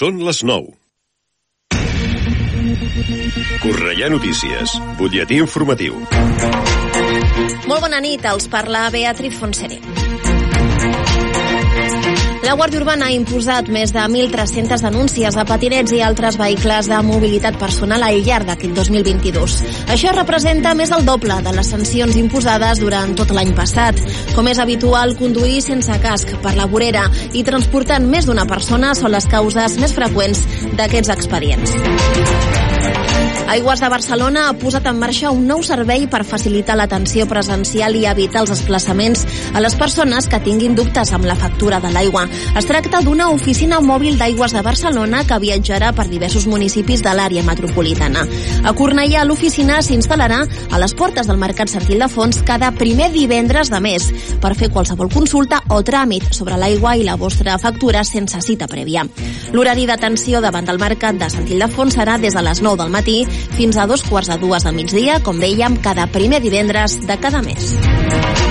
[0.00, 0.70] Són les 9.
[3.60, 5.98] Correia Notícies, butlletí informatiu.
[7.68, 9.99] Molt bona nit, els parla Beatriz Fonseré.
[12.50, 16.96] La Guàrdia Urbana ha imposat més de 1.300 denúncies a patinets i altres vehicles de
[17.06, 19.54] mobilitat personal al llarg d'aquest 2022.
[19.94, 24.02] Això representa més del doble de les sancions imposades durant tot l'any passat.
[24.34, 29.14] Com és habitual, conduir sense casc per la vorera i transportant més d'una persona són
[29.14, 30.42] les causes més freqüents
[30.74, 31.78] d'aquests expedients.
[33.48, 38.04] Aigües de Barcelona ha posat en marxa un nou servei per facilitar l'atenció presencial i
[38.06, 42.26] evitar els desplaçaments a les persones que tinguin dubtes amb la factura de l'aigua.
[42.58, 47.42] Es tracta d'una oficina mòbil d'Aigües de Barcelona que viatjarà per diversos municipis de l'àrea
[47.46, 48.26] metropolitana.
[48.64, 53.70] A Cornellà, l'oficina s'instal·larà a les portes del Mercat Sartil de Fons cada primer divendres
[53.70, 54.10] de mes
[54.40, 59.06] per fer qualsevol consulta o tràmit sobre l'aigua i la vostra factura sense cita prèvia.
[59.52, 62.94] L'horari d'atenció davant del Mercat de Sartil de Fons serà des de les 9 del
[62.94, 63.18] matí
[63.56, 67.42] fins a dos quarts de dues del migdia, com dèiem, cada primer divendres de cada
[67.46, 68.49] mes.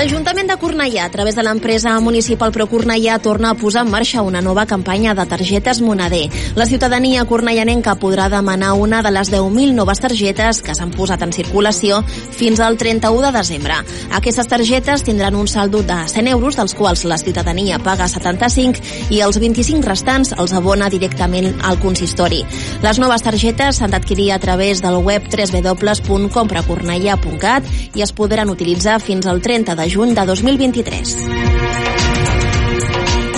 [0.00, 4.22] L'Ajuntament de Cornellà, a través de l'empresa municipal Pro Cornellà, torna a posar en marxa
[4.24, 6.30] una nova campanya de targetes Moneder.
[6.56, 11.32] La ciutadania cornellanenca podrà demanar una de les 10.000 noves targetes que s'han posat en
[11.36, 13.76] circulació fins al 31 de desembre.
[14.16, 18.80] Aquestes targetes tindran un saldo de 100 euros, dels quals la ciutadania paga 75
[19.12, 22.40] i els 25 restants els abona directament al consistori.
[22.80, 29.28] Les noves targetes s'han d'adquirir a través del web www.compracornellà.cat i es podran utilitzar fins
[29.28, 31.16] al 30 de juny de 2023.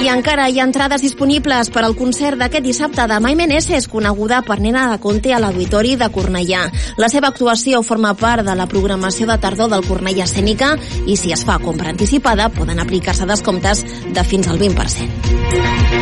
[0.03, 4.43] I encara hi ha entrades disponibles per al concert d'aquest dissabte de Mai Meneses, coneguda
[4.43, 6.65] per Nena de Conte a l'Auditori de Cornellà.
[6.99, 10.75] La seva actuació forma part de la programació de tardor del Cornellà Escènica
[11.07, 16.02] i si es fa compra anticipada poden aplicar-se descomptes de fins al 20%.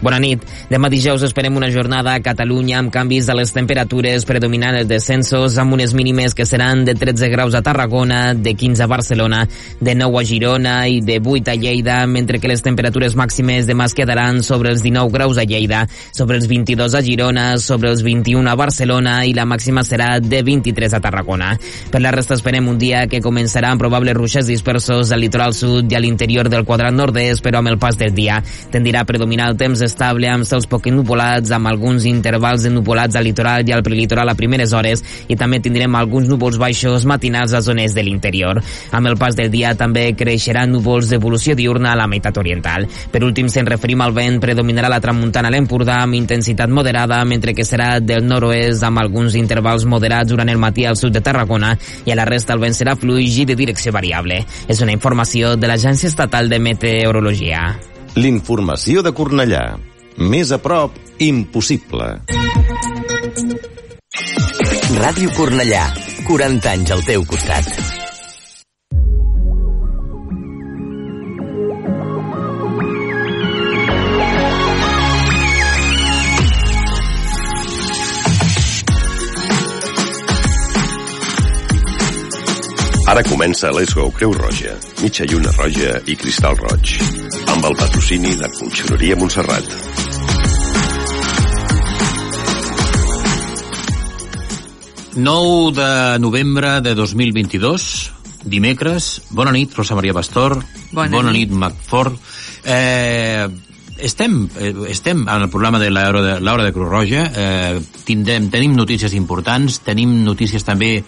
[0.00, 0.40] Bona nit.
[0.70, 5.58] Demà dijous esperem una jornada a Catalunya amb canvis de les temperatures predominant els descensos
[5.60, 9.42] amb unes mínimes que seran de 13 graus a Tarragona, de 15 a Barcelona,
[9.78, 13.90] de 9 a Girona i de 8 a Lleida, mentre que les temperatures màximes demà
[13.90, 15.82] es quedaran sobre els 19 graus a Lleida,
[16.16, 20.40] sobre els 22 a Girona, sobre els 21 a Barcelona i la màxima serà de
[20.42, 21.52] 23 a Tarragona.
[21.92, 25.92] Per la resta esperem un dia que començarà amb probables ruixes dispersos al litoral sud
[25.92, 28.40] i a l'interior del quadrat nord-est, però amb el pas del dia
[28.72, 33.18] tendirà a predominar el temps estable amb cels poc nupolats, amb alguns intervals de nupolats
[33.18, 37.52] al litoral i al prelitoral a primeres hores i també tindrem alguns núvols baixos matinals
[37.52, 38.62] a zones de l'interior.
[38.96, 42.86] Amb el pas del dia també creixeran núvols d'evolució diurna a la meitat oriental.
[43.10, 47.54] Per últim, se'n referim al vent, predominarà la tramuntana a l'Empordà amb intensitat moderada, mentre
[47.54, 51.74] que serà del nord-oest amb alguns intervals moderats durant el matí al sud de Tarragona
[52.06, 54.42] i a la resta el vent serà fluix i de direcció variable.
[54.68, 57.70] És una informació de l'Agència Estatal de Meteorologia.
[58.18, 59.78] L'informació de Cornellà.
[60.18, 62.08] Més a prop, impossible.
[64.98, 65.84] Ràdio Cornellà.
[66.26, 67.70] 40 anys al teu costat.
[83.10, 86.92] Ara comença Let's Go Creu Roja, mitja lluna roja i cristal roig,
[87.60, 89.66] amb el patrocini de Conxeroria Montserrat.
[95.20, 95.90] Nou de
[96.24, 97.84] novembre de 2022,
[98.48, 99.10] dimecres.
[99.36, 100.56] Bona nit, Rosa Maria Pastor.
[100.92, 101.50] Bona Bona nit.
[101.50, 102.16] nit, Macfort.
[102.64, 103.44] Eh,
[103.98, 107.26] estem, eh, estem en el programa de l'Hora de, de Creu Roja.
[107.34, 111.04] Eh, tindrem, tenim notícies importants, tenim notícies també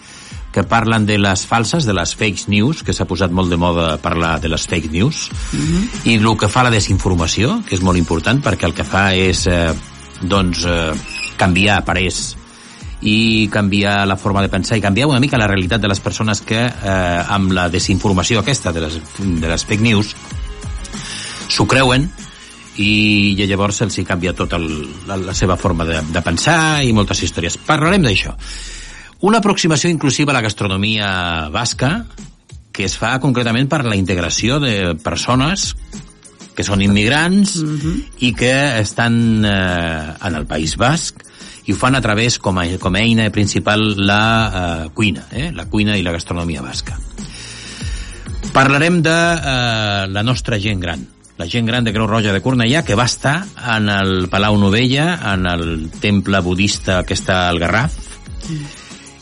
[0.53, 3.97] que parlen de les falses, de les fake news, que s'ha posat molt de moda
[3.97, 5.25] parlar de les fake news,
[6.05, 9.47] i el que fa la desinformació, que és molt important, perquè el que fa és
[9.49, 9.73] eh,
[10.21, 10.93] doncs, eh,
[11.37, 12.35] canviar parers
[13.03, 16.39] i canviar la forma de pensar i canviar una mica la realitat de les persones
[16.39, 20.13] que eh, amb la desinformació aquesta de les, de les fake news
[21.51, 22.07] s'ho creuen
[22.77, 26.93] i, i llavors se'ls hi canvia tota la, la seva forma de, de pensar i
[26.95, 27.59] moltes històries.
[27.67, 28.33] Parlarem d'això.
[29.23, 31.93] Una aproximació inclusiva a la gastronomia basca
[32.75, 35.69] que es fa concretament per la integració de persones
[36.57, 37.53] que són immigrants
[38.19, 39.15] i que estan
[39.47, 41.23] eh, en el País Basc
[41.63, 45.53] i ho fan a través, com a, com a eina principal, la eh, cuina, eh?
[45.55, 46.99] la cuina i la gastronomia basca.
[48.51, 51.07] Parlarem de eh, la nostra gent gran,
[51.39, 53.37] la gent gran de Creu Roja de Cornellà, que va estar
[53.77, 57.95] en el Palau Novella, en el temple budista que està al Garraf,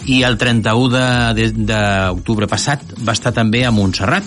[0.10, 1.34] i el 31
[1.68, 4.26] d'octubre passat va estar també a Montserrat.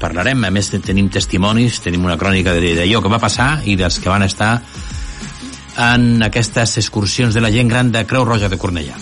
[0.00, 4.12] Parlarem, a més tenim testimonis, tenim una crònica d'allò que va passar i dels que
[4.12, 4.58] van estar
[5.76, 8.96] en aquestes excursions de la gent gran de Creu Roja de Cornellà.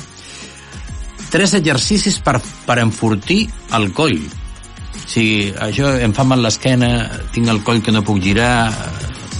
[1.31, 4.21] Tres exercicis per, per enfortir el coll.
[5.05, 6.91] Si això em fa mal l'esquena,
[7.35, 8.71] tinc el coll que no puc girar...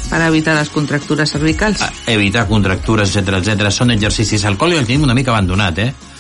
[0.05, 1.81] Per evitar les contractures cervicals.
[2.11, 3.71] Evitar contractures, etc etc.
[3.73, 4.45] Són exercicis.
[4.45, 6.14] El coll el tenim una mica abandonat, eh?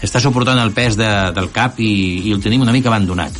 [0.00, 1.90] Està suportant el pes de, del cap i,
[2.28, 3.36] i el tenim una mica abandonat.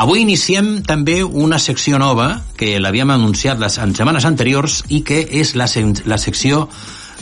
[0.00, 5.18] Avui iniciem també una secció nova que l'havíem anunciat les, en setmanes anteriors i que
[5.42, 5.66] és la,
[6.08, 6.68] la secció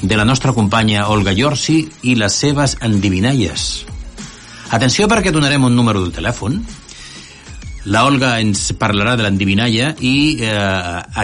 [0.02, 3.64] de la nostra companya Olga Yorsi i les seves endivinalles.
[4.70, 6.60] Atenció perquè donarem un número de telèfon.
[7.88, 10.54] La Olga ens parlarà de l'endivinalla i eh,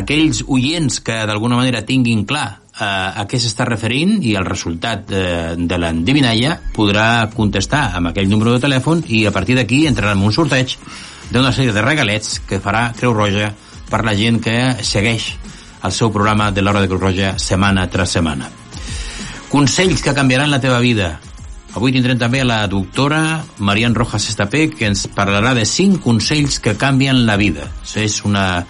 [0.01, 5.13] aquells oients que d'alguna manera tinguin clar eh, a què s'està referint i el resultat
[5.13, 10.15] eh, de l'endivinalla podrà contestar amb aquell número de telèfon i a partir d'aquí entrarà
[10.17, 10.77] en un sorteig
[11.31, 13.53] d'una sèrie de regalets que farà Creu Roja
[13.91, 15.35] per la gent que segueix
[15.85, 18.51] el seu programa de l'Hora de Creu Roja setmana tras setmana.
[19.53, 21.19] Consells que canviaran la teva vida.
[21.75, 26.77] Avui tindrem també la doctora Marian Rojas Estapé, que ens parlarà de 5 consells que
[26.79, 27.69] canvien la vida.
[27.83, 28.65] Això és una,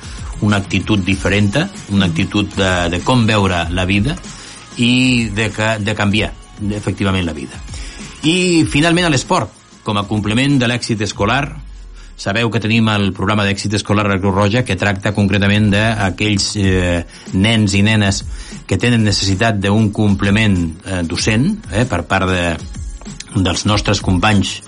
[0.44, 1.56] una actitud diferent,
[1.90, 4.16] una actitud de, de com veure la vida
[4.76, 5.50] i de,
[5.80, 6.32] de canviar
[6.70, 7.60] efectivament la vida.
[8.24, 9.50] I finalment a l'esport,
[9.84, 11.44] com a complement de l'èxit escolar,
[12.16, 17.02] sabeu que tenim el programa d'èxit escolar la Creu Roja que tracta concretament d'aquells eh,
[17.34, 18.22] nens i nenes
[18.68, 20.56] que tenen necessitat d'un complement
[20.86, 22.44] eh, docent eh, per part de,
[23.34, 24.60] dels nostres companys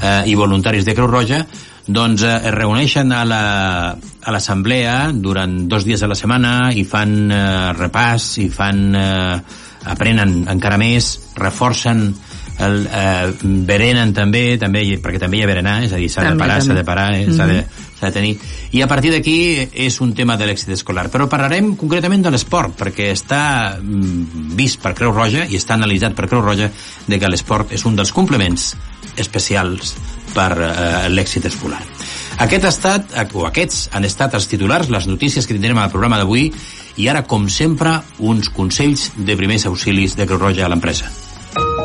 [0.00, 1.42] eh, i voluntaris de Creu Roja
[1.86, 7.16] doncs eh, es reuneixen a l'assemblea la, durant dos dies a la setmana i fan
[7.30, 9.36] eh, repàs i fan eh,
[9.86, 12.08] aprenen encara més, reforcen
[12.58, 13.32] el, eh,
[13.68, 16.76] berenen també, també perquè també hi ha berenar, és a dir, s'ha de parar, s'ha
[16.76, 17.60] de parar, eh, s'ha de,
[17.96, 18.06] mm-hmm.
[18.06, 18.34] de tenir...
[18.76, 21.08] I a partir d'aquí és un tema de l'èxit escolar.
[21.12, 23.42] Però parlarem concretament de l'esport, perquè està
[23.80, 26.70] mm, vist per Creu Roja i està analitzat per Creu Roja
[27.06, 28.74] de que l'esport és un dels complements
[29.16, 29.94] especials
[30.34, 31.80] per eh, l'èxit escolar.
[32.44, 36.20] Aquest ha estat, o aquests han estat els titulars, les notícies que tindrem al programa
[36.20, 36.50] d'avui,
[37.00, 41.08] i ara, com sempre, uns consells de primers auxilis de Creu Roja a l'empresa.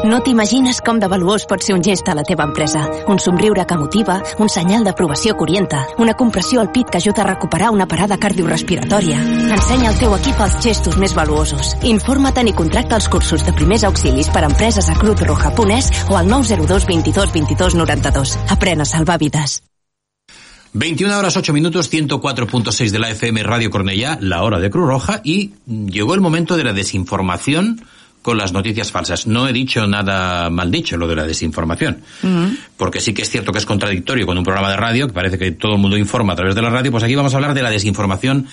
[0.01, 2.81] No t'imagines com de valuós pot ser un gest a la teva empresa.
[3.11, 7.21] Un somriure que motiva, un senyal d'aprovació que orienta, una compressió al pit que ajuda
[7.21, 9.19] a recuperar una parada cardiorrespiratòria.
[9.53, 11.75] Ensenya al teu equip els gestos més valuosos.
[11.85, 16.27] Informa't i contracta els cursos de primers auxilis per a empreses a cruzroja.es o al
[16.27, 18.37] 902 22 22 92.
[18.57, 19.61] Aprèn a salvar vides.
[20.73, 25.21] 21 horas 8 minutos, 104.6 de la FM Radio Cornellá, la hora de Cruz Roja,
[25.23, 27.83] y llegó el momento de la desinformación
[28.21, 29.25] con las noticias falsas.
[29.27, 32.01] No he dicho nada mal dicho, lo de la desinformación.
[32.23, 32.57] Uh -huh.
[32.77, 35.37] Porque sí que es cierto que es contradictorio con un programa de radio, que parece
[35.37, 37.53] que todo el mundo informa a través de la radio, pues aquí vamos a hablar
[37.53, 38.47] de la desinformación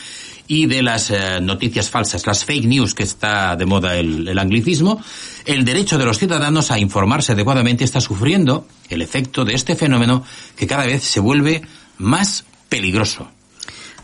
[0.47, 4.39] y de las eh, noticias falsas, las fake news, que está de moda el, el
[4.39, 5.03] anglicismo.
[5.45, 10.25] El derecho de los ciudadanos a informarse adecuadamente está sufriendo el efecto de este fenómeno
[10.57, 11.61] que cada vez se vuelve
[11.99, 13.31] más peligroso.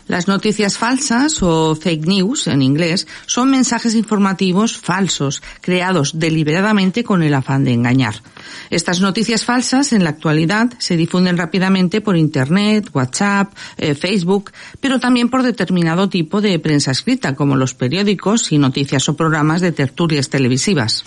[0.07, 7.23] Las noticias falsas o fake news en inglés son mensajes informativos falsos creados deliberadamente con
[7.23, 8.21] el afán de engañar.
[8.69, 14.99] Estas noticias falsas en la actualidad se difunden rápidamente por Internet, WhatsApp, eh, Facebook, pero
[14.99, 19.71] también por determinado tipo de prensa escrita como los periódicos y noticias o programas de
[19.71, 21.03] tertulias televisivas.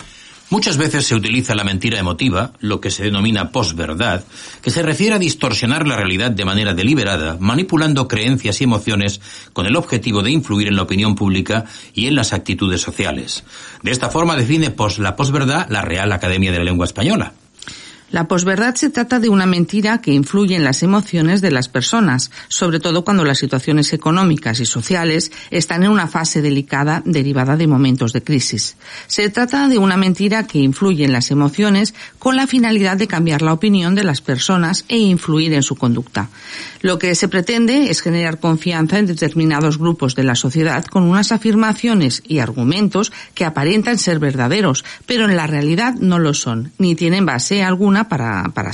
[0.49, 4.23] Muchas veces se utiliza la mentira emotiva, lo que se denomina posverdad,
[4.63, 9.21] que se refiere a distorsionar la realidad de manera deliberada, manipulando creencias y emociones
[9.53, 13.43] con el objetivo de influir en la opinión pública y en las actitudes sociales.
[13.83, 17.33] De esta forma define pos la posverdad la Real Academia de la Lengua Española.
[18.11, 22.31] La posverdad se trata de una mentira que influye en las emociones de las personas,
[22.47, 27.67] sobre todo cuando las situaciones económicas y sociales están en una fase delicada derivada de
[27.67, 28.77] momentos de crisis.
[29.05, 33.43] Se trata de una mentira que influye en las emociones con la finalidad de cambiar
[33.43, 36.29] la opinión de las personas e influir en su conducta.
[36.81, 41.31] Lo que se pretende es generar confianza en determinados grupos de la sociedad con unas
[41.31, 46.95] afirmaciones y argumentos que aparentan ser verdaderos, pero en la realidad no lo son, ni
[46.95, 48.73] tienen base alguna para, para.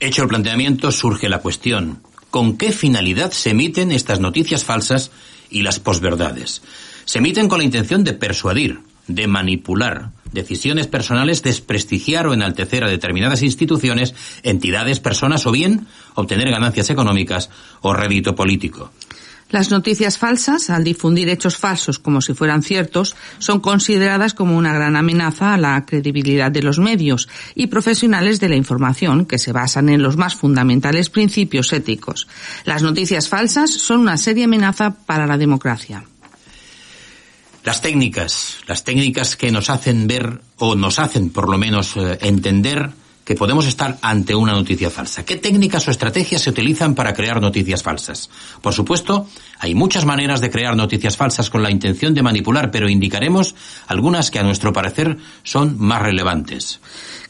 [0.00, 5.10] Hecho el planteamiento, surge la cuestión, ¿con qué finalidad se emiten estas noticias falsas
[5.50, 6.62] y las posverdades?
[7.04, 12.90] Se emiten con la intención de persuadir, de manipular decisiones personales, desprestigiar o enaltecer a
[12.90, 18.90] determinadas instituciones, entidades, personas o bien obtener ganancias económicas o rédito político.
[19.50, 24.72] Las noticias falsas, al difundir hechos falsos como si fueran ciertos, son consideradas como una
[24.72, 29.52] gran amenaza a la credibilidad de los medios y profesionales de la información que se
[29.52, 32.26] basan en los más fundamentales principios éticos.
[32.64, 36.04] Las noticias falsas son una seria amenaza para la democracia.
[37.64, 42.18] Las técnicas, las técnicas que nos hacen ver o nos hacen por lo menos eh,
[42.20, 42.90] entender
[43.24, 45.24] que podemos estar ante una noticia falsa.
[45.24, 48.30] ¿Qué técnicas o estrategias se utilizan para crear noticias falsas?
[48.60, 49.28] Por supuesto,
[49.58, 53.54] hay muchas maneras de crear noticias falsas con la intención de manipular, pero indicaremos
[53.86, 56.80] algunas que a nuestro parecer son más relevantes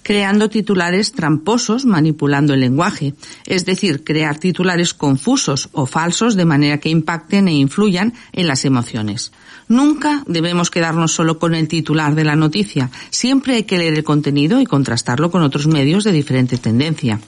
[0.04, 3.14] creando titulares tramposos manipulando el lenguaje,
[3.46, 8.64] es decir, crear titulares confusos o falsos de manera que impacten e influyan en las
[8.64, 9.32] emociones.
[9.66, 12.90] Nunca debemos quedarnos solo con el titular de la noticia.
[13.10, 17.18] Siempre hay que leer el contenido y contrastarlo con otros medios de diferente tendencia.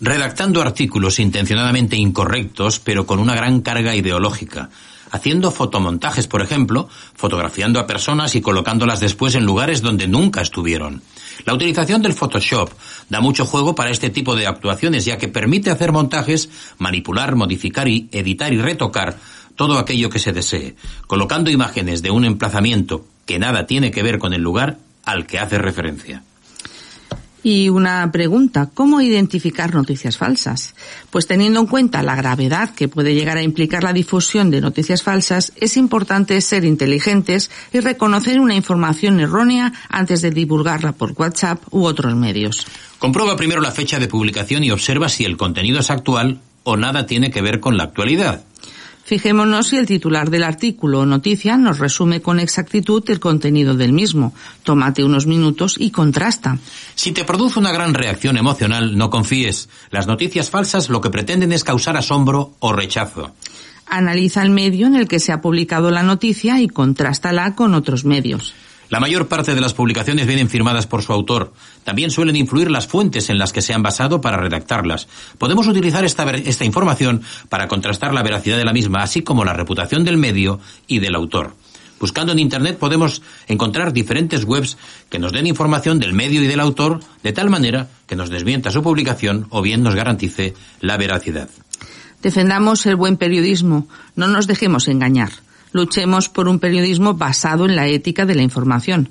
[0.00, 4.70] Redactando artículos intencionadamente incorrectos, pero con una gran carga ideológica.
[5.10, 11.02] Haciendo fotomontajes, por ejemplo, fotografiando a personas y colocándolas después en lugares donde nunca estuvieron.
[11.44, 12.70] La utilización del Photoshop
[13.08, 17.88] da mucho juego para este tipo de actuaciones, ya que permite hacer montajes, manipular, modificar
[17.88, 19.16] y editar y retocar
[19.56, 24.18] todo aquello que se desee, colocando imágenes de un emplazamiento que nada tiene que ver
[24.18, 26.22] con el lugar al que hace referencia.
[27.42, 30.74] Y una pregunta, ¿cómo identificar noticias falsas?
[31.10, 35.02] Pues teniendo en cuenta la gravedad que puede llegar a implicar la difusión de noticias
[35.02, 41.62] falsas, es importante ser inteligentes y reconocer una información errónea antes de divulgarla por WhatsApp
[41.70, 42.66] u otros medios.
[42.98, 47.06] Comprueba primero la fecha de publicación y observa si el contenido es actual o nada
[47.06, 48.44] tiene que ver con la actualidad.
[49.08, 53.94] Fijémonos si el titular del artículo o noticia nos resume con exactitud el contenido del
[53.94, 54.34] mismo.
[54.64, 56.58] Tómate unos minutos y contrasta.
[56.94, 59.70] Si te produce una gran reacción emocional, no confíes.
[59.90, 63.32] Las noticias falsas lo que pretenden es causar asombro o rechazo.
[63.86, 68.04] Analiza el medio en el que se ha publicado la noticia y contrástala con otros
[68.04, 68.52] medios.
[68.90, 71.52] La mayor parte de las publicaciones vienen firmadas por su autor.
[71.84, 75.08] También suelen influir las fuentes en las que se han basado para redactarlas.
[75.36, 80.04] Podemos utilizar esta, información para contrastar la veracidad de la misma, así como la reputación
[80.04, 81.54] del medio y del autor.
[82.00, 84.78] Buscando en Internet podemos encontrar diferentes webs
[85.10, 88.70] que nos den información del medio y del autor de tal manera que nos desmienta
[88.70, 91.50] su publicación o bien nos garantice la veracidad.
[92.22, 95.30] Defendamos el buen periodismo, no nos dejemos engañar.
[95.78, 99.10] Luchemos por un periodismo basado en la ética de la información,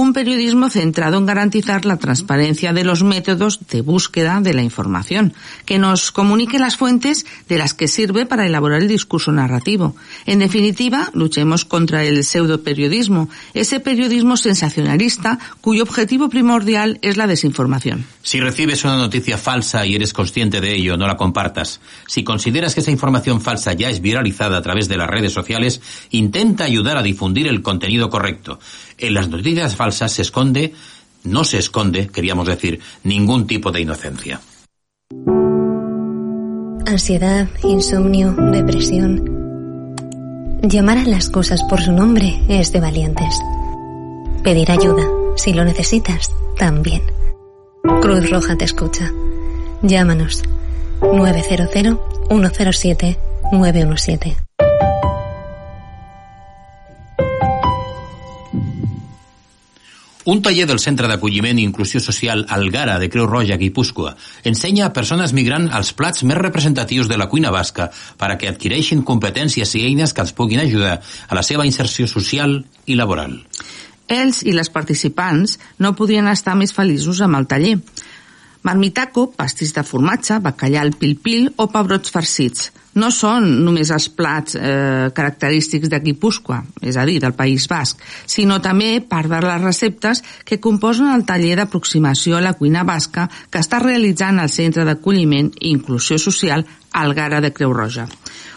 [0.00, 5.34] un periodismo centrado en garantizar la transparencia de los métodos de búsqueda de la información,
[5.64, 9.96] que nos comunique las fuentes de las que sirve para elaborar el discurso narrativo.
[10.24, 18.06] En definitiva, luchemos contra el pseudoperiodismo, ese periodismo sensacionalista cuyo objetivo primordial es la desinformación.
[18.22, 21.80] Si recibes una noticia falsa y eres consciente de ello, no la compartas.
[22.06, 25.80] Si consideras que esa información falsa ya es viralizada a través de las redes sociales,
[26.10, 28.60] intenta ayudar a difundir el contenido correcto.
[28.96, 30.74] En las noticias falsas se esconde,
[31.24, 34.40] no se esconde, queríamos decir, ningún tipo de inocencia.
[36.86, 39.38] Ansiedad, insomnio, depresión.
[40.62, 43.38] Llamar a las cosas por su nombre es de valientes.
[44.42, 47.02] Pedir ayuda, si lo necesitas, también.
[48.00, 49.12] Cruz Roja te escucha.
[49.82, 50.42] Llámanos
[51.00, 51.70] 900
[52.28, 53.18] 107
[53.52, 54.47] 917.
[60.28, 64.10] Un taller del Centre d'Acolliment i Inclusió Social Algara de Creu Roja, Guipúscoa,
[64.50, 67.86] ensenya a persones migrants els plats més representatius de la cuina basca
[68.20, 72.04] per a que adquireixin competències i eines que els puguin ajudar a la seva inserció
[72.12, 73.38] social i laboral.
[74.04, 77.78] Ells i les participants no podien estar més feliços amb el taller.
[78.68, 82.68] Marmitaco, pastís de formatge, bacallà al pil-pil o pebrots farcits–
[82.98, 88.02] no són només els plats eh, característics de Guipúscoa, és a dir, del País Basc,
[88.26, 93.28] sinó també part de les receptes que composen el taller d'aproximació a la cuina basca
[93.50, 98.08] que està realitzant el Centre d'Acolliment i Inclusió Social Algara de Creu Roja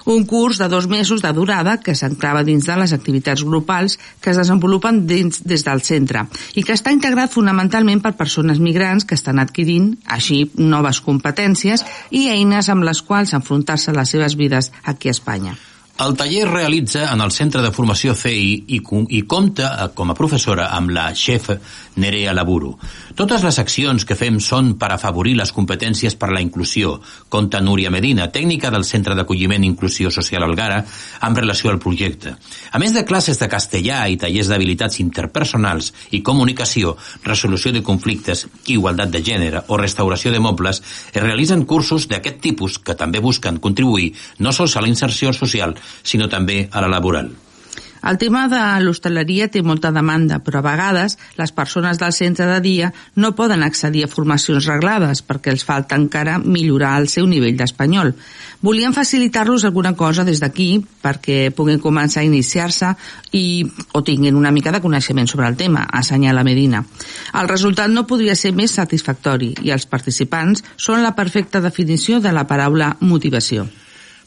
[0.05, 4.31] un curs de dos mesos de durada que s'enclava dins de les activitats grupals que
[4.31, 9.17] es desenvolupen dins, des del centre i que està integrat fonamentalment per persones migrants que
[9.19, 14.71] estan adquirint així noves competències i eines amb les quals enfrontar-se a les seves vides
[14.83, 15.57] aquí a Espanya.
[15.99, 20.15] El taller realitza en el Centre de Formació CEI i, i compta eh, com a
[20.17, 21.51] professora amb la xef
[22.01, 22.77] Nerea Laburo.
[23.15, 26.95] Totes les accions que fem són per afavorir les competències per a la inclusió,
[27.29, 30.79] conta Núria Medina, tècnica del Centre d'Acolliment i Inclusió Social Algara,
[31.19, 32.33] amb relació al projecte.
[32.71, 36.95] A més de classes de castellà i tallers d'habilitats interpersonals i comunicació,
[37.27, 40.81] resolució de conflictes, igualtat de gènere o restauració de mobles,
[41.11, 45.75] es realitzen cursos d'aquest tipus que també busquen contribuir no sols a la inserció social,
[46.03, 47.31] sinó també a la laboral.
[48.01, 52.59] El tema de l'hostaleria té molta demanda, però a vegades les persones del centre de
[52.63, 57.59] dia no poden accedir a formacions reglades perquè els falta encara millorar el seu nivell
[57.59, 58.15] d'espanyol.
[58.61, 62.95] Volien facilitar-los alguna cosa des d'aquí perquè puguin començar a iniciar-se
[63.37, 63.45] i
[63.93, 66.81] o tinguin una mica de coneixement sobre el tema, assenyala Medina.
[67.37, 72.33] El resultat no podria ser més satisfactori i els participants són la perfecta definició de
[72.33, 73.69] la paraula motivació.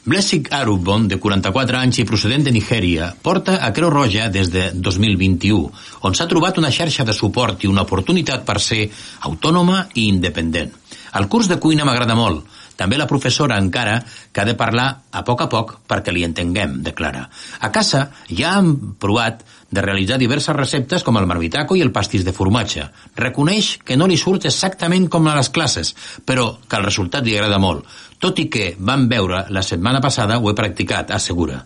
[0.05, 4.67] Blessing Arubon, de 44 anys i procedent de Nigèria, porta a Creu Roja des de
[4.77, 5.63] 2021,
[6.05, 8.83] on s'ha trobat una xarxa de suport i una oportunitat per ser
[9.25, 10.75] autònoma i independent.
[11.17, 12.45] El curs de cuina m'agrada molt.
[12.75, 16.81] També la professora encara que ha de parlar a poc a poc perquè li entenguem,
[16.83, 17.23] declara.
[17.65, 22.25] A casa ja han provat de realitzar diverses receptes com el marmitaco i el pastís
[22.27, 22.85] de formatge.
[23.17, 25.95] Reconeix que no li surt exactament com a les classes,
[26.27, 27.87] però que el resultat li agrada molt.
[28.19, 31.63] Tot i que vam veure la setmana passada, ho he practicat, assegura.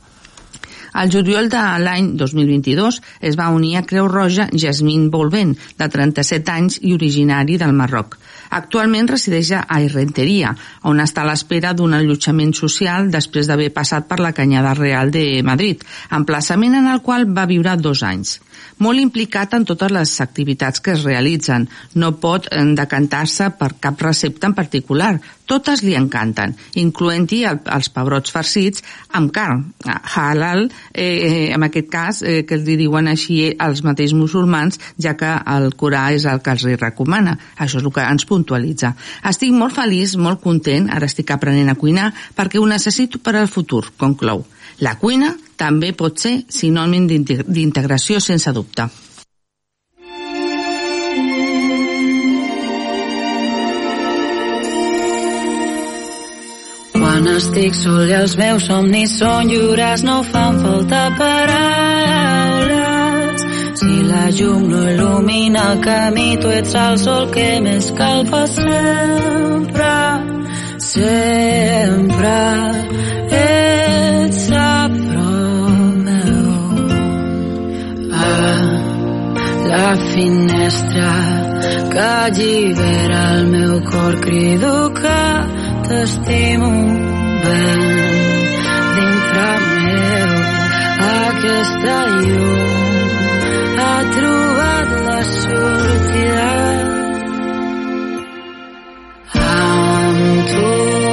[0.93, 2.97] Al juliol de l'any 2022
[3.29, 8.17] es va unir a Creu Roja Jasmine Bolvent, de 37 anys i originari del Marroc.
[8.57, 10.55] Actualment resideix a Renteria,
[10.89, 15.43] on està a l'espera d'un allotjament social després d'haver passat per la Canyada Real de
[15.45, 18.39] Madrid, emplaçament en el qual va viure dos anys
[18.79, 21.67] molt implicat en totes les activitats que es realitzen.
[21.95, 25.17] No pot eh, decantar-se per cap recepta en particular.
[25.49, 28.83] Totes li encanten, incloent-hi el, els pebrots farcits
[29.17, 29.63] amb carn,
[30.13, 35.15] halal, eh, eh, en aquest cas, eh, que li diuen així els mateixos musulmans, ja
[35.17, 37.33] que el Corà és el que els recomana.
[37.57, 38.93] Això és el que ens puntualitza.
[39.25, 43.49] Estic molt feliç, molt content, ara estic aprenent a cuinar, perquè ho necessito per al
[43.49, 44.45] futur, conclou.
[44.79, 48.87] La cuina també pot ser sinònim d'integració sense dubte.
[56.95, 62.79] Quan estic sol i els meus somnis són lliures no fan falta paraules.
[63.81, 69.93] Si la llum no il·lumina el camí tu ets el sol que més calfa sempre.
[70.89, 72.37] Sempre.
[73.43, 73.88] Ets
[79.79, 81.11] la finestra
[81.91, 84.13] que allibera el meu cor.
[84.25, 85.21] Crido que
[85.87, 86.69] t'estimo
[87.43, 87.81] ben
[88.95, 89.49] dintre
[89.85, 90.31] meu.
[91.19, 92.59] Aquesta llum
[93.79, 96.51] ha trobat la sortida.
[99.49, 101.08] Amb tu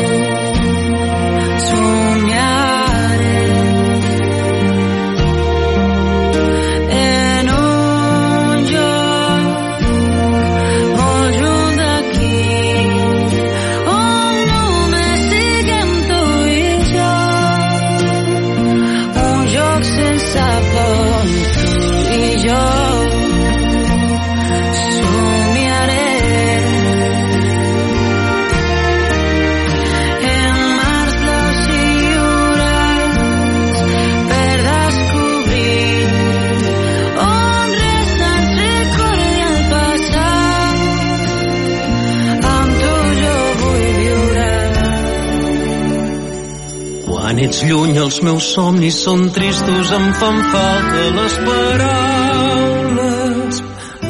[47.57, 52.83] ets lluny, els meus somnis són tristos, em fan falta les paraules.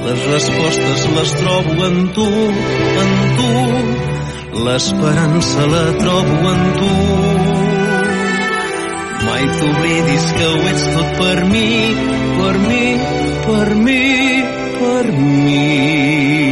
[0.06, 2.26] Les respostes les trobo en tu,
[3.02, 3.50] en tu.
[4.66, 6.94] L'esperança la trobo en tu.
[9.28, 11.70] Mai t'oblidis que ho ets tot per mi,
[12.40, 12.86] per mi,
[13.46, 14.02] per mi,
[14.80, 16.45] per mi.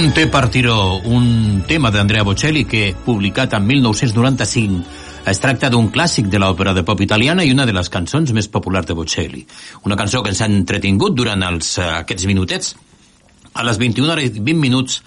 [0.00, 4.78] Ponte Partiró, un tema d'Andrea Bocelli que, publicat en 1995,
[5.28, 8.48] es tracta d'un clàssic de l'òpera de pop italiana i una de les cançons més
[8.48, 9.42] populars de Bocelli.
[9.84, 12.72] Una cançó que ens ha entretingut durant els, uh, aquests minutets.
[13.52, 15.02] A les 21 hores i 20 minuts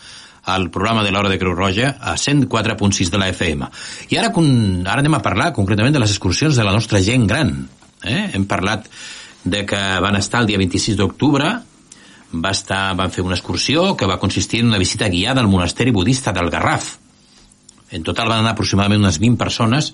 [0.53, 3.73] al programa de l'Hora de Creu Roja a 104.6 de la FM.
[4.13, 7.55] I ara, ara anem a parlar concretament de les excursions de la nostra gent gran.
[8.05, 8.29] Eh?
[8.37, 8.85] Hem parlat
[9.43, 11.55] de que van estar el dia 26 d'octubre
[12.33, 15.91] va estar, van fer una excursió que va consistir en una visita guiada al monasteri
[15.91, 16.95] budista del Garraf.
[17.93, 19.91] En total van anar aproximadament unes 20 persones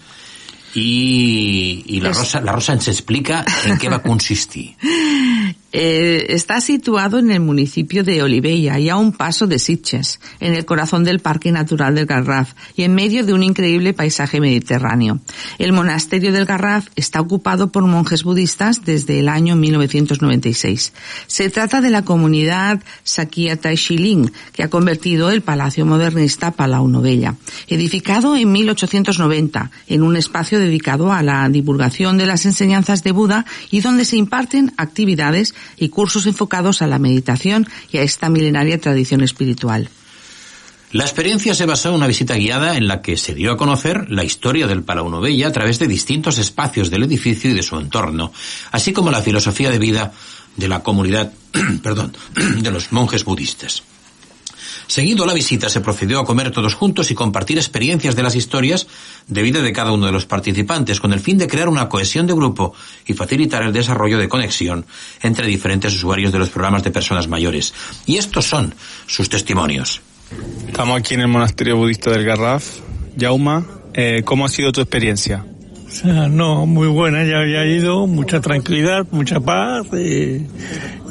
[0.80, 4.70] i, i la, Rosa, la Rosa ens explica en què va consistir.
[5.72, 10.56] Eh, está situado en el municipio de Olivella y a un paso de Sitges, en
[10.56, 15.20] el corazón del Parque Natural del Garraf y en medio de un increíble paisaje mediterráneo.
[15.60, 20.94] El monasterio del Garraf está ocupado por monjes budistas desde el año 1996.
[21.28, 27.36] Se trata de la comunidad Sakyata Shiling, que ha convertido el palacio modernista Palau Novella,
[27.68, 33.46] edificado en 1890 en un espacio dedicado a la divulgación de las enseñanzas de Buda
[33.70, 38.80] y donde se imparten actividades y cursos enfocados a la meditación y a esta milenaria
[38.80, 39.90] tradición espiritual.
[40.92, 44.10] La experiencia se basó en una visita guiada en la que se dio a conocer
[44.10, 47.78] la historia del Palau Novella a través de distintos espacios del edificio y de su
[47.78, 48.34] entorno,
[48.72, 50.14] así como la filosofía de vida
[50.56, 51.32] de la comunidad,
[51.84, 52.18] perdón,
[52.62, 53.84] de los monjes budistas.
[54.90, 58.88] Seguido la visita, se procedió a comer todos juntos y compartir experiencias de las historias
[59.28, 62.26] de vida de cada uno de los participantes, con el fin de crear una cohesión
[62.26, 62.74] de grupo
[63.06, 64.88] y facilitar el desarrollo de conexión
[65.22, 67.72] entre diferentes usuarios de los programas de personas mayores.
[68.08, 68.74] Y estos son
[69.06, 70.02] sus testimonios.
[70.66, 72.80] Estamos aquí en el monasterio budista del Garraf.
[73.16, 75.46] Yauma, eh, ¿cómo ha sido tu experiencia?
[75.88, 80.48] O sea, no, muy buena, ya había ido, mucha tranquilidad, mucha paz eh,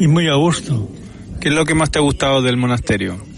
[0.00, 0.90] y muy a gusto.
[1.40, 3.37] ¿Qué es lo que más te ha gustado del monasterio?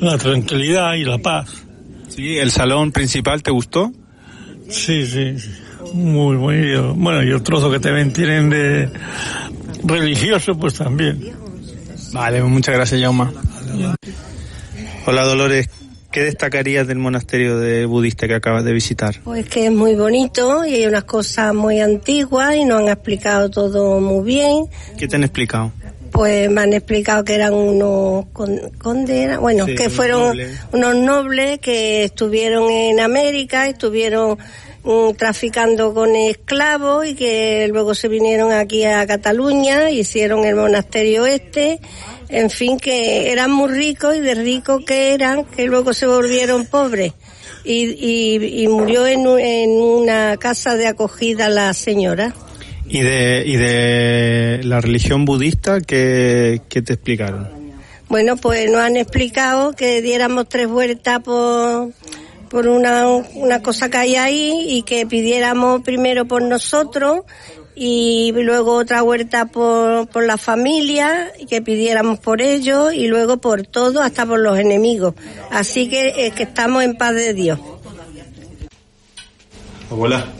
[0.00, 1.50] La tranquilidad y la paz.
[2.08, 3.92] Sí, ¿el salón principal te gustó?
[4.68, 5.50] Sí, sí, sí.
[5.92, 6.94] muy bueno.
[6.94, 8.90] Bueno, y el trozo que también tienen de
[9.84, 11.32] religioso, pues también.
[12.12, 13.32] Vale, muchas gracias, Jauma.
[15.06, 15.68] Hola, Dolores.
[16.10, 19.20] ¿Qué destacarías del monasterio de budista que acabas de visitar?
[19.22, 23.48] Pues que es muy bonito y hay unas cosas muy antiguas y nos han explicado
[23.48, 24.64] todo muy bien.
[24.98, 25.72] ¿Qué te han explicado?
[26.10, 28.26] Pues me han explicado que eran unos
[28.78, 30.36] condenas, bueno, que fueron
[30.72, 34.38] unos nobles que estuvieron en América, estuvieron
[34.84, 41.26] mm, traficando con esclavos y que luego se vinieron aquí a Cataluña, hicieron el monasterio
[41.26, 41.80] este,
[42.28, 46.66] en fin, que eran muy ricos y de ricos que eran, que luego se volvieron
[46.66, 47.12] pobres.
[47.62, 52.34] Y, y, murió en, en una casa de acogida la señora.
[52.92, 57.48] ¿Y de, y de la religión budista qué, qué te explicaron?
[58.08, 61.92] Bueno, pues nos han explicado que diéramos tres vueltas por,
[62.48, 67.20] por una, una cosa que hay ahí y que pidiéramos primero por nosotros
[67.76, 73.36] y luego otra vuelta por, por la familia y que pidiéramos por ellos y luego
[73.36, 75.14] por todo hasta por los enemigos.
[75.52, 77.60] Así que, es que estamos en paz de Dios.
[79.88, 80.39] Abuela.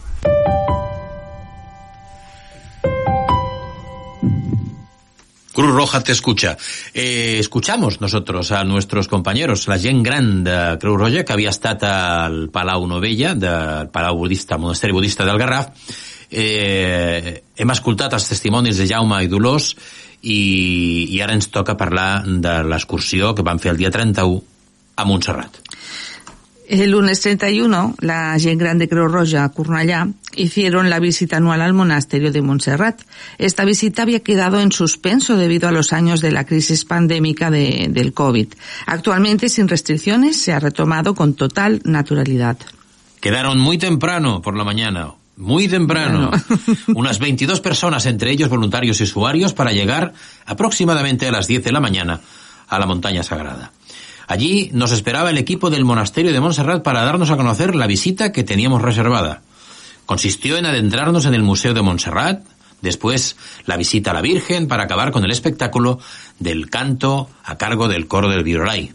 [5.53, 6.57] Cruz Roja te escucha.
[6.93, 11.83] Eh, escuchamos nosotros a nuestros compañeros, la gent gran de Creu Roja, que havia estat
[11.83, 15.75] al Palau Novella, del Palau Budista, Monasteri Budista del Garraf.
[16.31, 19.73] Eh, hem escoltat els testimonis de Jaume i Dolors
[20.21, 20.39] i,
[21.11, 24.39] i ara ens toca parlar de l'excursió que van fer el dia 31
[24.95, 25.59] a Montserrat.
[26.71, 30.05] El lunes 31, la gent gran de Creu Roja, Cornellà,
[30.35, 33.01] hicieron la visita anual al monasterio de Montserrat.
[33.37, 37.87] Esta visita había quedado en suspenso debido a los años de la crisis pandémica de,
[37.89, 38.47] del COVID.
[38.85, 42.57] Actualmente, sin restricciones, se ha retomado con total naturalidad.
[43.19, 46.75] Quedaron muy temprano por la mañana, muy temprano, bueno.
[46.99, 50.13] unas 22 personas, entre ellos voluntarios y usuarios, para llegar
[50.45, 52.21] aproximadamente a las 10 de la mañana
[52.67, 53.71] a la montaña sagrada.
[54.27, 58.31] Allí nos esperaba el equipo del monasterio de Montserrat para darnos a conocer la visita
[58.31, 59.41] que teníamos reservada.
[60.11, 62.43] Consistió en adentrarnos en el Museo de Montserrat,
[62.81, 65.99] Después, la visita a la Virgen para acabar con el espectáculo
[66.37, 68.91] del canto a cargo del coro del Virolai.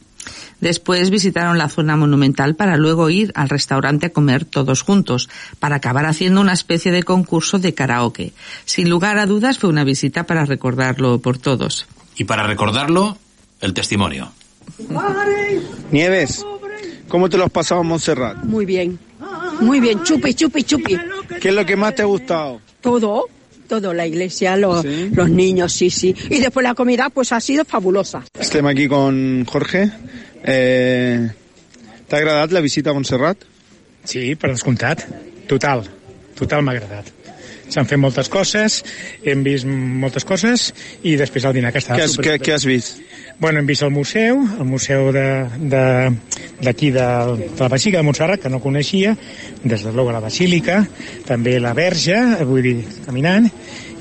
[0.60, 5.76] Después visitaron la zona monumental para luego ir al restaurante a comer todos juntos, para
[5.76, 8.34] acabar haciendo una especie de concurso de karaoke.
[8.66, 11.86] Sin lugar a dudas fue una visita para recordarlo por todos.
[12.18, 13.16] Y para recordarlo,
[13.62, 14.32] el testimonio.
[15.90, 16.44] Nieves,
[17.08, 18.44] ¿cómo te lo has pasado en Montserrat?
[18.44, 19.05] Muy bien.
[19.60, 20.96] Muy bien, chupi, chupi, chupi.
[21.40, 22.60] ¿Qué es lo que más te ha gustado?
[22.80, 23.26] Todo,
[23.68, 26.14] todo, la iglesia, los, los niños, sí, sí.
[26.30, 28.24] Y después la comida, pues ha sido fabulosa.
[28.38, 29.90] Estem aquí con Jorge.
[30.44, 31.28] Eh,
[32.06, 33.40] T'ha agradat la visita a Montserrat?
[34.06, 35.02] Sí, per descomptat.
[35.50, 35.82] Total.
[36.38, 37.10] Total m'ha agradat.
[37.68, 38.82] S'han fet moltes coses,
[39.26, 40.70] hem vist moltes coses
[41.02, 43.00] i després el dinar que estava Què has, què, què has vist?
[43.38, 45.82] Bueno, hem vist el museu, el museu d'aquí de,
[46.64, 47.08] d'aquí de,
[47.42, 49.12] de la Basílica de Montserrat, que no coneixia,
[49.62, 50.78] des de luego la Basílica,
[51.26, 52.16] també la Verge,
[52.48, 53.50] vull dir, caminant,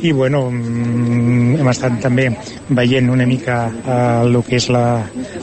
[0.01, 2.29] i bueno, mm, hem estat també
[2.69, 4.85] veient una mica eh, el que és la,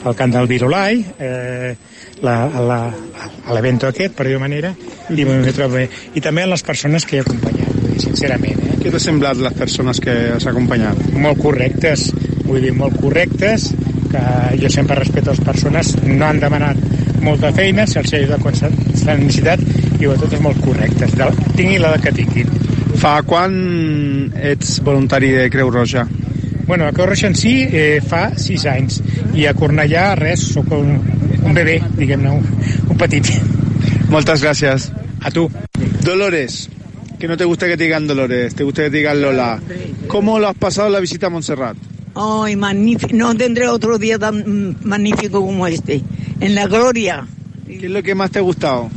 [0.05, 1.75] el cant del Virolai, eh,
[2.23, 4.75] l'evento aquest, per dir-ho manera,
[5.11, 5.89] i, bé.
[6.15, 7.72] i també les persones que vull dir,
[8.03, 8.61] sincerament.
[8.67, 8.79] Eh?
[8.83, 10.99] Què t'ha semblat les persones que has acompanyat?
[11.23, 12.09] molt correctes,
[12.47, 13.71] vull dir, molt correctes,
[14.13, 14.25] que
[14.61, 16.79] jo sempre respeto les persones, no han demanat
[17.23, 18.71] molta feina, se'ls ha ajudat quan s'ha
[19.19, 19.63] necessitat,
[20.03, 22.51] i totes molt correctes, de, tinguin la que tinguin.
[22.99, 23.55] Fa quan
[24.37, 26.05] ets voluntari de Creu Roja?
[26.67, 29.01] Bueno, a Creu Roja en si eh, fa sis anys,
[29.39, 30.97] i a Cornellà res, sóc un,
[31.43, 33.33] un bebè, diguem-ne, un, un petit.
[34.13, 34.91] Moltes gràcies.
[35.23, 35.47] A tu.
[36.03, 36.67] Dolores,
[37.23, 39.61] que no te gusta que te digan Dolores, te gusta que te digan Lola.
[40.09, 41.77] ¿Cómo lo has pasado la visita a Montserrat?
[42.17, 43.15] Ay, magnífico.
[43.15, 46.03] No tendré otro día tan magnífico como este.
[46.41, 47.25] En la gloria.
[47.65, 48.91] ¿Qué es lo que más te ha gustado?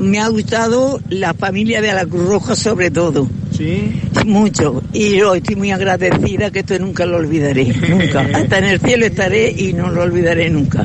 [0.00, 3.28] Me ha gustado la familia de la Cruz Roja sobre todo.
[3.56, 3.92] ¿Sí?
[4.26, 4.82] Mucho.
[4.92, 7.66] Y yo estoy muy agradecida que esto nunca lo olvidaré.
[7.88, 8.20] Nunca.
[8.34, 10.84] Hasta en el cielo estaré y no lo olvidaré nunca.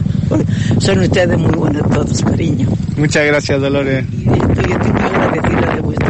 [0.77, 2.67] Son ustedes muy buenos todos, cariño.
[2.95, 4.05] Muchas gracias, Dolores.
[4.05, 6.03] Estoy, estoy muy agradecida de vuestra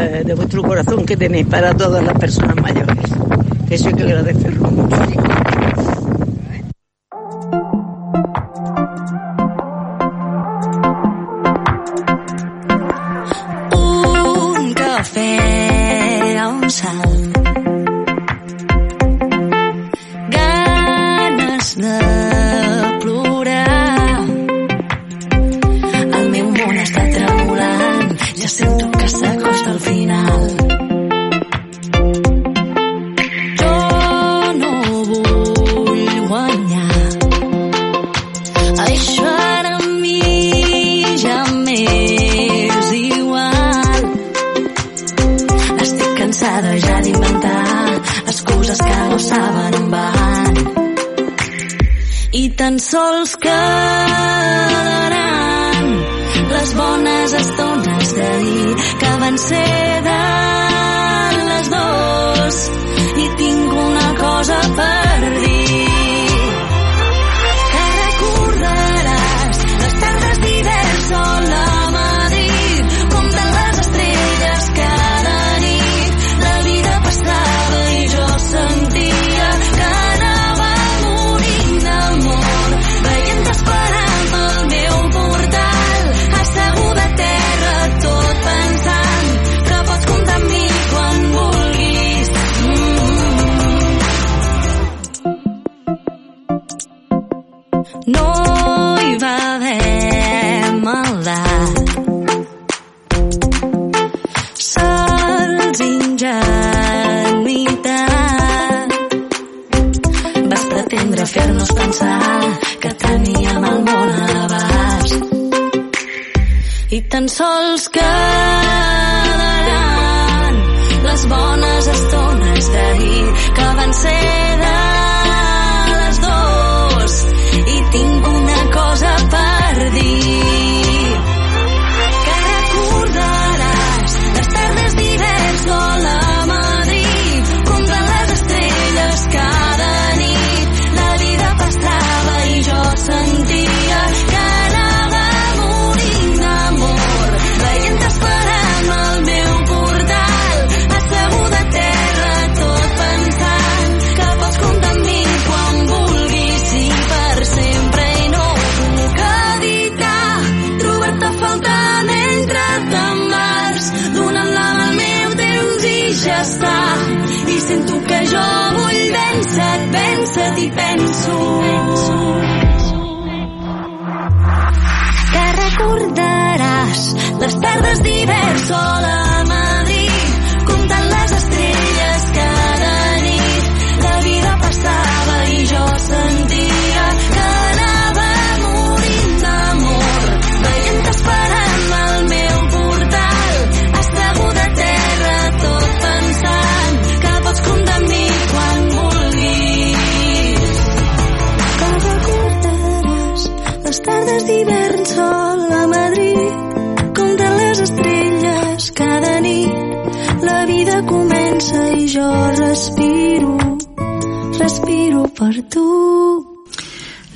[0.00, 2.96] de vuestro corazón que tenéis para todas las personas mayores.
[3.68, 4.96] Eso hay que agradecerlo mucho.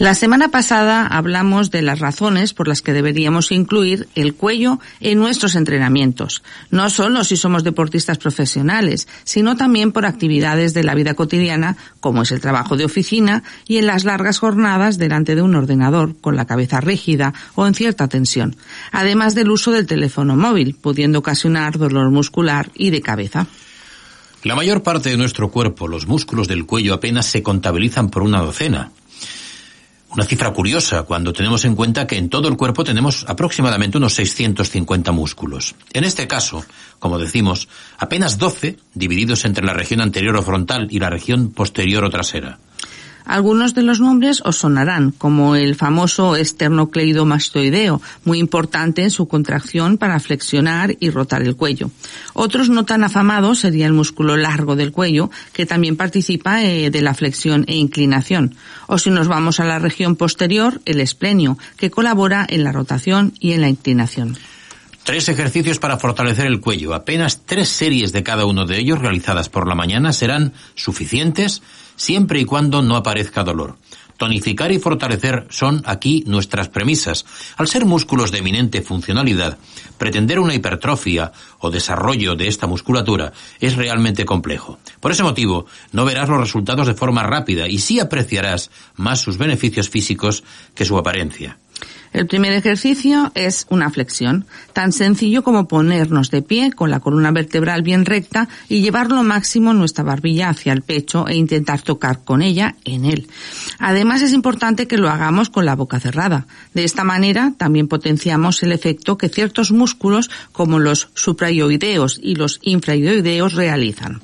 [0.05, 5.19] La semana pasada hablamos de las razones por las que deberíamos incluir el cuello en
[5.19, 11.15] nuestros entrenamientos, no solo si somos deportistas profesionales, sino también por actividades de la vida
[11.15, 15.55] cotidiana, como es el trabajo de oficina y en las largas jornadas delante de un
[15.55, 18.57] ordenador, con la cabeza rígida o en cierta tensión,
[18.93, 23.47] además del uso del teléfono móvil, pudiendo ocasionar dolor muscular y de cabeza.
[24.43, 28.43] La mayor parte de nuestro cuerpo, los músculos del cuello apenas se contabilizan por una
[28.43, 28.91] docena.
[30.15, 34.15] Una cifra curiosa cuando tenemos en cuenta que en todo el cuerpo tenemos aproximadamente unos
[34.15, 35.75] 650 músculos.
[35.93, 36.65] En este caso,
[37.01, 42.05] como decimos, apenas 12 divididos entre la región anterior o frontal y la región posterior
[42.05, 42.61] o trasera.
[43.25, 49.97] Algunos de los nombres os sonarán, como el famoso esternocleidomastoideo, muy importante en su contracción
[49.97, 51.91] para flexionar y rotar el cuello.
[52.35, 57.01] Otros no tan afamados sería el músculo largo del cuello, que también participa eh, de
[57.01, 58.57] la flexión e inclinación.
[58.87, 63.33] O si nos vamos a la región posterior, el esplenio, que colabora en la rotación
[63.41, 64.37] y en la inclinación.
[65.05, 66.95] Tres ejercicios para fortalecer el cuello.
[66.95, 71.63] Apenas tres series de cada uno de ellos realizadas por la mañana serán suficientes
[71.97, 73.77] siempre y cuando no aparezca dolor.
[74.17, 77.27] Tonificar y fortalecer son aquí nuestras premisas.
[77.57, 79.59] Al ser músculos de eminente funcionalidad,
[79.99, 84.79] pretender una hipertrofia o desarrollo de esta musculatura es realmente complejo.
[85.01, 89.37] Por ese motivo, no verás los resultados de forma rápida y sí apreciarás más sus
[89.37, 91.59] beneficios físicos que su apariencia.
[92.15, 97.33] El primer ejercicio es una flexión, tan sencillo como ponernos de pie con la columna
[97.33, 102.23] vertebral bien recta y llevar lo máximo nuestra barbilla hacia el pecho e intentar tocar
[102.23, 103.27] con ella en él.
[103.81, 106.47] Además es importante que lo hagamos con la boca cerrada.
[106.73, 112.61] De esta manera también potenciamos el efecto que ciertos músculos como los suprayoideos y los
[112.63, 114.21] infrayoideos realizan.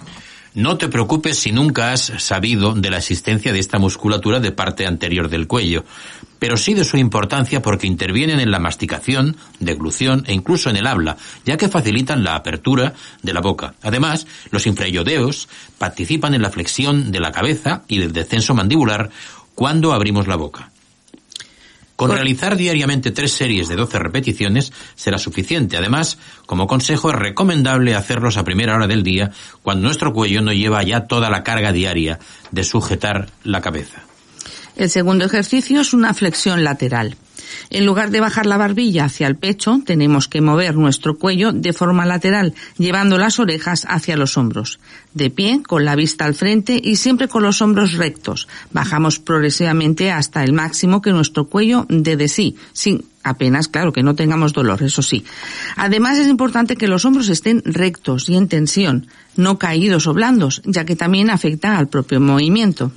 [0.54, 4.84] No te preocupes si nunca has sabido de la existencia de esta musculatura de parte
[4.84, 5.84] anterior del cuello,
[6.40, 10.88] pero sí de su importancia porque intervienen en la masticación, deglución e incluso en el
[10.88, 13.74] habla, ya que facilitan la apertura de la boca.
[13.82, 15.48] Además, los infrayodeos
[15.78, 19.10] participan en la flexión de la cabeza y del descenso mandibular
[19.54, 20.70] cuando abrimos la boca.
[22.00, 25.76] Con realizar diariamente tres series de 12 repeticiones será suficiente.
[25.76, 30.54] Además, como consejo, es recomendable hacerlos a primera hora del día cuando nuestro cuello no
[30.54, 32.18] lleva ya toda la carga diaria
[32.50, 34.04] de sujetar la cabeza.
[34.80, 37.14] El segundo ejercicio es una flexión lateral.
[37.68, 41.74] En lugar de bajar la barbilla hacia el pecho, tenemos que mover nuestro cuello de
[41.74, 44.80] forma lateral, llevando las orejas hacia los hombros.
[45.12, 48.48] De pie, con la vista al frente y siempre con los hombros rectos.
[48.70, 54.02] Bajamos progresivamente hasta el máximo que nuestro cuello dé de sí, sin apenas, claro, que
[54.02, 55.26] no tengamos dolor, eso sí.
[55.76, 60.62] Además es importante que los hombros estén rectos y en tensión, no caídos o blandos,
[60.64, 62.92] ya que también afecta al propio movimiento.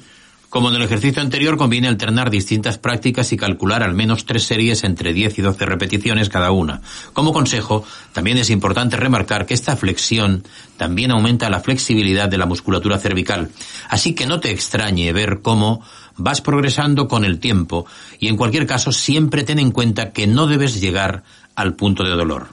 [0.54, 4.84] Como en el ejercicio anterior, conviene alternar distintas prácticas y calcular al menos tres series
[4.84, 6.84] entre 10 y 12 repeticiones cada una.
[7.12, 10.44] Como consejo, también es importante remarcar que esta flexión
[10.78, 13.50] también aumenta la flexibilidad de la musculatura cervical.
[13.90, 15.82] Así que no te extrañe ver cómo
[16.18, 17.88] vas progresando con el tiempo
[18.20, 21.24] y en cualquier caso siempre ten en cuenta que no debes llegar
[21.56, 22.50] al punto de dolor.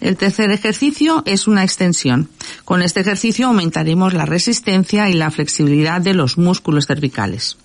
[0.00, 2.28] El tercer ejercicio es una extensión.
[2.64, 7.56] Con este ejercicio aumentaremos la resistencia y la flexibilidad de los músculos cervicales.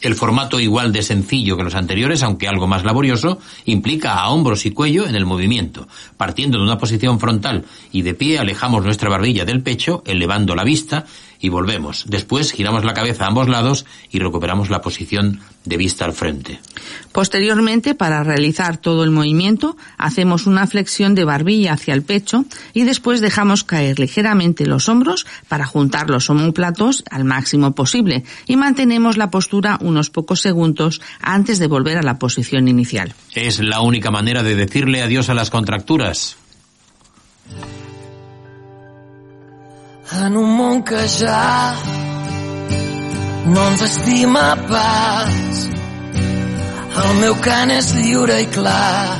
[0.00, 4.64] El formato igual de sencillo que los anteriores, aunque algo más laborioso, implica a hombros
[4.64, 5.88] y cuello en el movimiento.
[6.16, 10.62] Partiendo de una posición frontal y de pie alejamos nuestra barbilla del pecho, elevando la
[10.62, 11.04] vista
[11.40, 12.04] y volvemos.
[12.08, 16.58] Después giramos la cabeza a ambos lados y recuperamos la posición de vista al frente.
[17.12, 22.84] Posteriormente, para realizar todo el movimiento, hacemos una flexión de barbilla hacia el pecho y
[22.84, 29.16] después dejamos caer ligeramente los hombros para juntar los omóplatos al máximo posible y mantenemos
[29.16, 33.14] la postura unos pocos segundos antes de volver a la posición inicial.
[33.34, 36.36] Es la única manera de decirle adiós a las contracturas.
[40.10, 41.74] En un món que ja
[43.44, 45.58] no ens estima pas.
[47.02, 49.18] El meu cant és lliure i clar.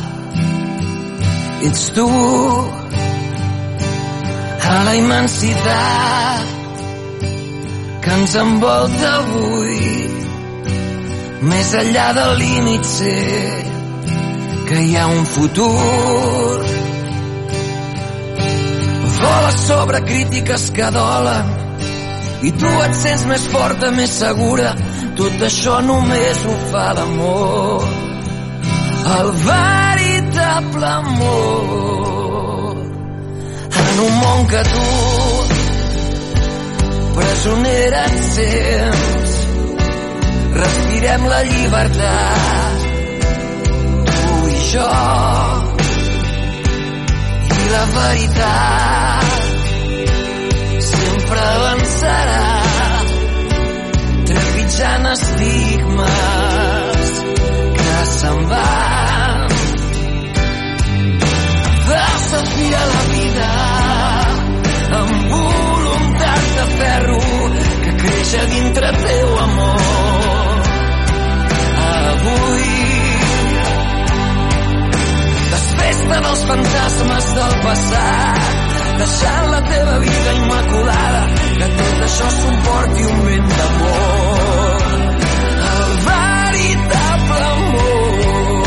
[1.69, 2.09] Ets tu
[4.69, 6.57] a la immensitat
[8.07, 9.79] que ens envolta avui.
[11.53, 13.17] Més enllà del límit sé
[14.73, 16.78] que hi ha un futur.
[19.23, 21.69] Vola sobre crítiques que dolen
[22.43, 24.75] i tu et sents més forta, més segura.
[25.19, 27.87] Tot això només ho fa l'amor.
[29.19, 32.77] El veritable amor.
[33.83, 34.87] En un món que tu
[37.19, 39.35] presonera et sents
[40.59, 42.87] respirem la llibertat
[44.13, 44.89] tu i jo
[47.59, 49.08] i la veritat
[51.29, 52.45] sempre avançarà.
[54.29, 57.11] Trepitjant estigmes
[57.77, 59.57] que se'n van.
[61.89, 63.51] Desafia la vida
[65.01, 67.21] amb voluntat de ferro
[67.85, 70.63] que creix a dintre teu amor.
[71.89, 72.71] Avui
[75.51, 78.58] desfesta dels fantasmes del passat
[78.99, 81.23] deixant la teva vida immaculada
[81.59, 84.83] que tot això suporti un vent d'amor.
[85.69, 88.67] El veritable amor.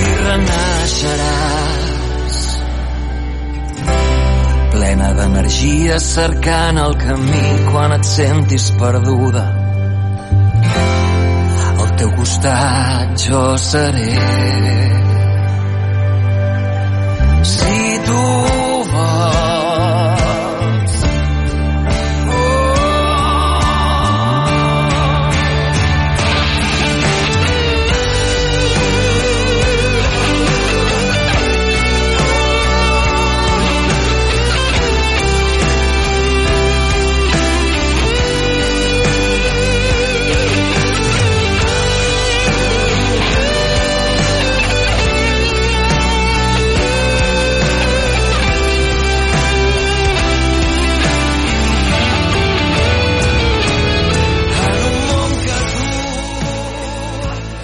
[0.00, 2.36] I renaixeràs
[4.74, 9.44] plena d'energia cercant el camí quan et sentis perduda.
[11.78, 14.12] Al teu costat jo seré
[18.22, 18.61] si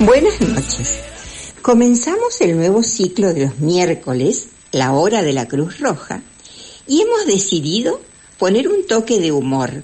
[0.09, 1.01] Buenas noches.
[1.61, 6.23] Comenzamos el nuevo ciclo de los miércoles, la hora de la Cruz Roja,
[6.87, 8.01] y hemos decidido
[8.39, 9.83] poner un toque de humor,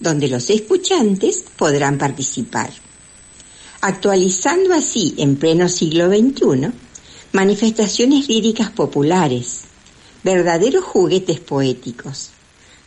[0.00, 2.72] donde los escuchantes podrán participar.
[3.82, 6.72] Actualizando así, en pleno siglo XXI,
[7.30, 9.60] manifestaciones líricas populares,
[10.24, 12.30] verdaderos juguetes poéticos,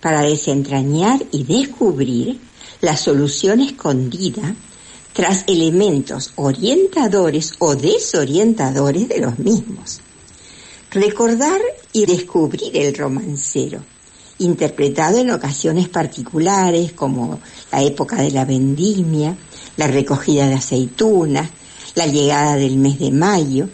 [0.02, 2.38] para desentrañar y descubrir
[2.82, 4.54] la solución escondida
[5.16, 10.02] tras elementos orientadores o desorientadores de los mismos.
[10.92, 11.62] Recordar
[11.94, 13.80] y descubrir el romancero,
[14.40, 17.40] interpretado en ocasiones particulares como
[17.72, 19.38] la época de la vendimia,
[19.78, 21.50] la recogida de aceitunas,
[21.96, 23.70] la llegada del mes de mayo,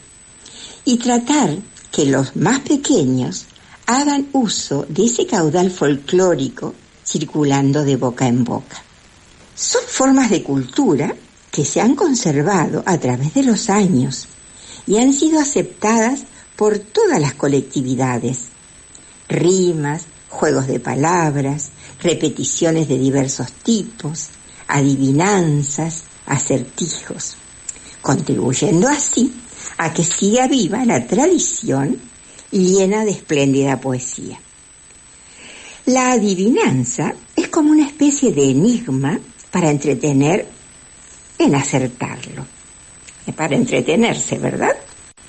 [0.86, 1.58] y tratar
[1.92, 3.46] que los más pequeños
[3.88, 8.84] hagan uso de ese caudal folclórico circulando de boca en boca.
[9.56, 11.16] Son formas de cultura
[11.52, 14.28] que se han conservado a través de los años
[14.88, 16.22] y han sido aceptadas
[16.56, 18.46] por todas las colectividades.
[19.28, 21.70] Rimas, juegos de palabras,
[22.02, 24.30] repeticiones de diversos tipos,
[24.68, 27.36] adivinanzas, acertijos,
[28.02, 29.34] contribuyendo así
[29.78, 32.00] a que siga viva la tradición
[32.52, 34.40] llena de espléndida poesía.
[35.86, 39.20] La adivinanza es como una especie de enigma
[39.52, 40.48] para entretener
[41.42, 42.46] en acertarlo.
[43.36, 44.76] Para entretenerse, ¿verdad?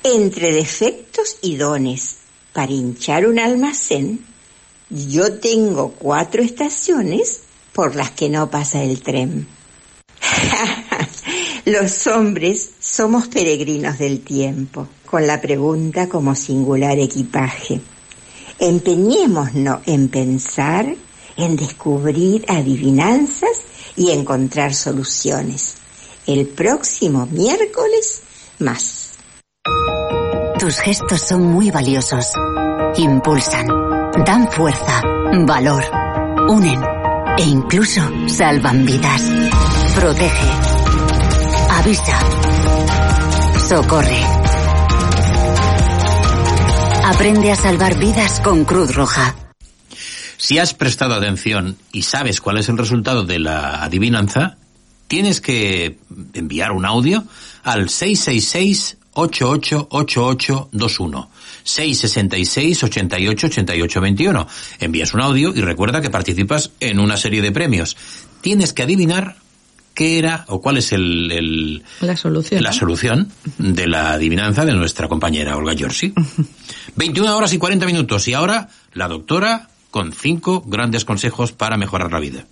[0.02, 2.16] Entre defectos y dones,
[2.52, 4.24] para hinchar un almacén,
[4.90, 7.42] yo tengo cuatro estaciones
[7.72, 9.46] por las que no pasa el tren.
[11.64, 17.80] Los hombres somos peregrinos del tiempo, con la pregunta como singular equipaje.
[18.58, 20.94] Empeñémonos en pensar,
[21.36, 23.62] en descubrir adivinanzas
[23.96, 25.81] y encontrar soluciones
[26.26, 28.22] el próximo miércoles
[28.58, 29.12] más.
[30.58, 32.26] Tus gestos son muy valiosos.
[32.96, 33.66] Impulsan,
[34.24, 35.02] dan fuerza,
[35.46, 35.84] valor,
[36.48, 36.80] unen
[37.38, 39.22] e incluso salvan vidas.
[39.96, 40.50] Protege,
[41.70, 42.18] avisa,
[43.68, 44.20] socorre.
[47.04, 49.34] Aprende a salvar vidas con Cruz Roja.
[50.36, 54.58] Si has prestado atención y sabes cuál es el resultado de la adivinanza,
[55.12, 55.98] tienes que
[56.32, 57.22] enviar un audio
[57.64, 61.30] al 666 888821
[61.64, 64.46] 666 88 88 21.
[64.80, 67.94] Envías un audio y recuerda que participas en una serie de premios.
[68.40, 69.36] Tienes que adivinar
[69.92, 72.62] qué era o cuál es el, el- La solución.
[72.62, 76.14] la solución de la adivinanza de nuestra compañera Olga Giorgi.
[76.96, 82.10] 21 horas y 40 minutos y ahora la doctora con cinco grandes consejos para mejorar
[82.10, 82.46] la vida.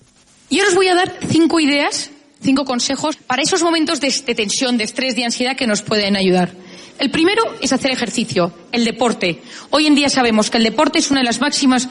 [0.51, 2.11] Y ahora os voy a dar cinco ideas,
[2.43, 6.53] cinco consejos para esos momentos de, tensión, de estrés, de ansiedad que nos pueden ayudar.
[6.99, 9.43] El primero es hacer ejercicio, el deporte.
[9.71, 11.89] Hoy en día sabemos que el deporte es una de las máximas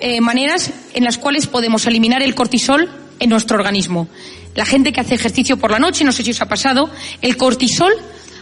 [0.00, 4.08] eh, maneras en las cuales podemos eliminar el cortisol en nuestro organismo.
[4.54, 7.36] La gente que hace ejercicio por la noche, no sé si os ha pasado, el
[7.36, 7.92] cortisol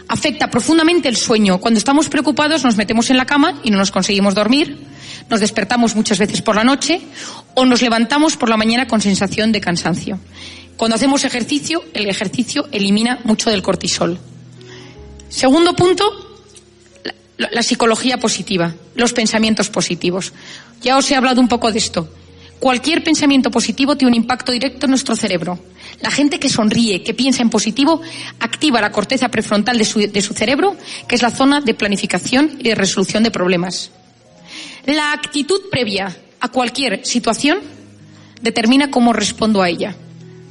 [0.07, 1.59] afecta profundamente el sueño.
[1.59, 4.77] Cuando estamos preocupados nos metemos en la cama y no nos conseguimos dormir,
[5.29, 7.01] nos despertamos muchas veces por la noche
[7.55, 10.19] o nos levantamos por la mañana con sensación de cansancio.
[10.77, 14.19] Cuando hacemos ejercicio, el ejercicio elimina mucho del cortisol.
[15.27, 16.03] Segundo punto,
[17.37, 20.33] la, psicología positiva, los pensamientos positivos.
[20.81, 22.07] Ya os he hablado un poco de esto.
[22.59, 25.59] Cualquier pensamiento positivo tiene un impacto directo en nuestro cerebro.
[26.01, 28.01] La gente que sonríe, que piensa en positivo,
[28.39, 30.75] activa la corteza prefrontal de su, de su cerebro,
[31.07, 33.91] que es la zona de planificación y de resolución de problemas.
[34.85, 37.59] La actitud previa a cualquier situación
[38.41, 39.95] determina cómo respondo a ella.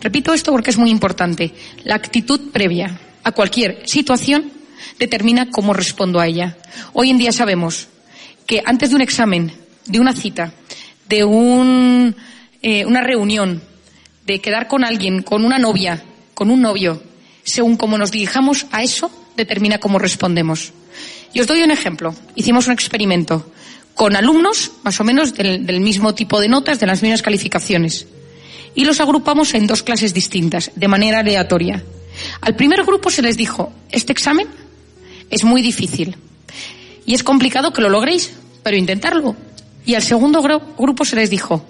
[0.07, 1.53] Repito esto porque es muy importante.
[1.83, 4.53] La actitud previa a cualquier situación
[5.01, 6.57] determina cómo respondo a ella.
[6.93, 7.89] Hoy en día sabemos
[8.47, 9.51] que antes de un examen,
[9.85, 10.53] de una cita,
[11.09, 13.61] de eh, una reunión,
[14.25, 16.05] de quedar con alguien, con una novia,
[16.35, 17.03] con un novio,
[17.43, 20.73] según cómo nos dirijamos a eso, determina cómo respondemos.
[21.35, 22.15] Y os doy un ejemplo.
[22.37, 23.51] Hicimos un experimento
[23.97, 28.07] con alumnos, más o menos del mismo tipo de notas, de las mismas calificaciones.
[28.77, 31.83] Y los agrupamos en dos clases distintas, de manera aleatoria.
[32.41, 34.47] Al primer grupo se les dijo, este examen
[35.31, 36.17] es muy difícil
[37.05, 39.35] y es complicado que lo logréis, pero intentarlo.
[39.85, 41.65] Y al segundo gru- grupo se les dijo,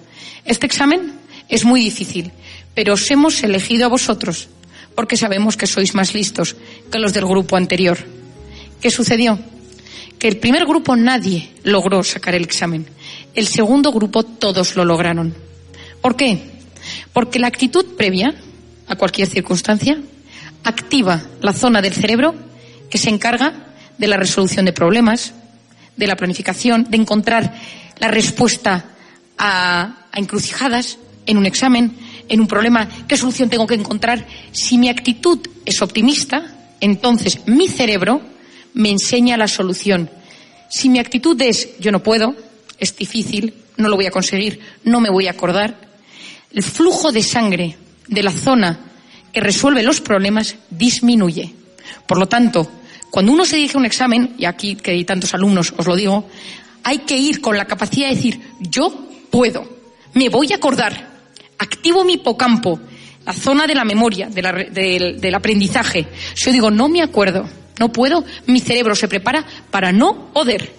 [0.44, 1.12] este examen
[1.48, 2.32] es muy difícil,
[2.74, 4.48] pero os hemos elegido a vosotros
[4.94, 6.56] porque sabemos que sois más listos
[6.90, 7.98] que los del grupo anterior.
[8.80, 9.38] ¿Qué sucedió?
[10.18, 12.86] Que el primer grupo nadie logró sacar el examen.
[13.34, 15.34] El segundo grupo todos lo lograron.
[16.00, 16.55] ¿Por qué?
[17.16, 18.34] Porque la actitud previa
[18.88, 19.98] a cualquier circunstancia
[20.64, 22.34] activa la zona del cerebro
[22.90, 25.32] que se encarga de la resolución de problemas,
[25.96, 27.54] de la planificación, de encontrar
[28.00, 28.90] la respuesta
[29.38, 31.96] a, encrucijadas en un examen,
[32.28, 34.26] en un problema, qué solución tengo que encontrar.
[34.52, 38.20] Si mi actitud es optimista, entonces mi cerebro
[38.74, 40.10] me enseña la solución.
[40.68, 42.36] Si mi actitud es yo no puedo,
[42.78, 45.85] es difícil, no lo voy a conseguir, no me voy a acordar,
[46.56, 47.76] el flujo de sangre
[48.08, 48.80] de la zona
[49.30, 51.52] que resuelve los problemas disminuye.
[52.06, 52.66] Por lo tanto,
[53.10, 55.94] cuando uno se dirige a un examen, y aquí que hay tantos alumnos os lo
[55.94, 56.26] digo,
[56.82, 58.90] hay que ir con la capacidad de decir yo
[59.30, 59.68] puedo,
[60.14, 61.10] me voy a acordar,
[61.58, 62.80] activo mi hipocampo,
[63.26, 66.08] la zona de la memoria, de la del aprendizaje.
[66.32, 67.46] Si yo digo no me acuerdo,
[67.78, 70.72] no puedo, mi cerebro se prepara para no poder.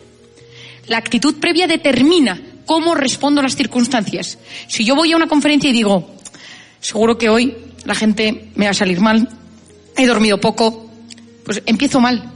[0.87, 4.37] La actitud previa determina cómo respondo a las circunstancias.
[4.67, 6.15] Si yo voy a una conferencia y digo,
[6.79, 7.55] seguro que hoy
[7.85, 9.27] la gente me va a salir mal,
[9.95, 10.91] he dormido poco,
[11.43, 12.31] pues empiezo mal,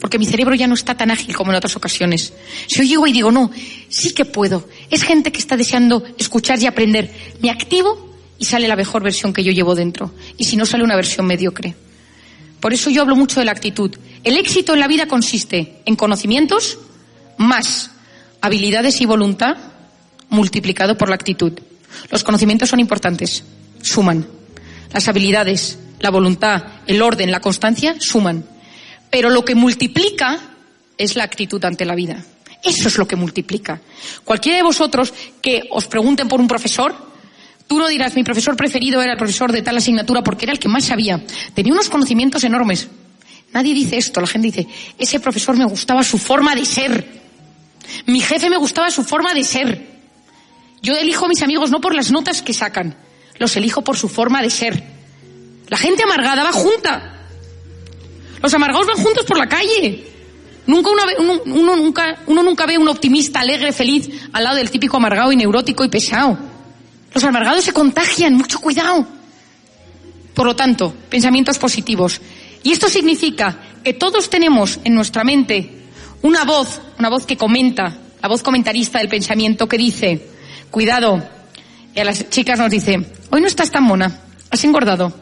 [0.00, 2.34] porque mi cerebro ya no está tan ágil como en otras ocasiones.
[2.66, 3.50] Si yo llego y digo, no,
[3.88, 7.10] sí que puedo, es gente que está deseando escuchar y aprender,
[7.40, 10.10] me activo y sale la mejor versión que yo llevo dentro.
[10.36, 11.76] Y si no, sale una versión mediocre.
[12.60, 13.94] Por eso yo hablo mucho de la actitud.
[14.24, 16.78] El éxito en la vida consiste en conocimientos
[17.38, 17.92] más
[18.40, 19.56] habilidades y voluntad
[20.28, 21.52] multiplicado por la actitud.
[22.10, 23.44] Los conocimientos son importantes,
[23.82, 24.26] suman.
[24.92, 28.44] Las habilidades, la voluntad, el orden, la constancia suman.
[29.10, 30.38] Pero lo que multiplica
[30.98, 32.24] es la actitud ante la vida.
[32.62, 33.80] Eso es lo que multiplica.
[34.24, 36.94] Cualquiera de vosotros que os pregunten por un profesor,
[37.66, 40.58] tú no dirás, mi profesor preferido era el profesor de tal asignatura porque era el
[40.58, 41.22] que más sabía.
[41.54, 42.88] Tenía unos conocimientos enormes.
[43.52, 44.66] Nadie dice esto, la gente dice,
[44.98, 47.22] ese profesor me gustaba su forma de ser.
[48.06, 49.95] Mi jefe me gustaba su forma de ser.
[50.86, 52.94] Yo elijo a mis amigos no por las notas que sacan,
[53.40, 54.84] los elijo por su forma de ser.
[55.66, 57.26] La gente amargada va junta.
[58.40, 60.06] Los amargados van juntos por la calle.
[60.64, 64.98] Nunca uno, uno nunca, uno nunca ve un optimista alegre, feliz, al lado del típico
[64.98, 66.38] amargado y neurótico y pesado.
[67.12, 69.04] Los amargados se contagian, mucho cuidado.
[70.34, 72.20] Por lo tanto, pensamientos positivos.
[72.62, 75.82] Y esto significa que todos tenemos en nuestra mente
[76.22, 80.35] una voz, una voz que comenta, la voz comentarista del pensamiento que dice,
[80.70, 81.22] cuidado.
[81.94, 85.12] Y a las chicas nos dice, hoy no estás tan mona, has engordado.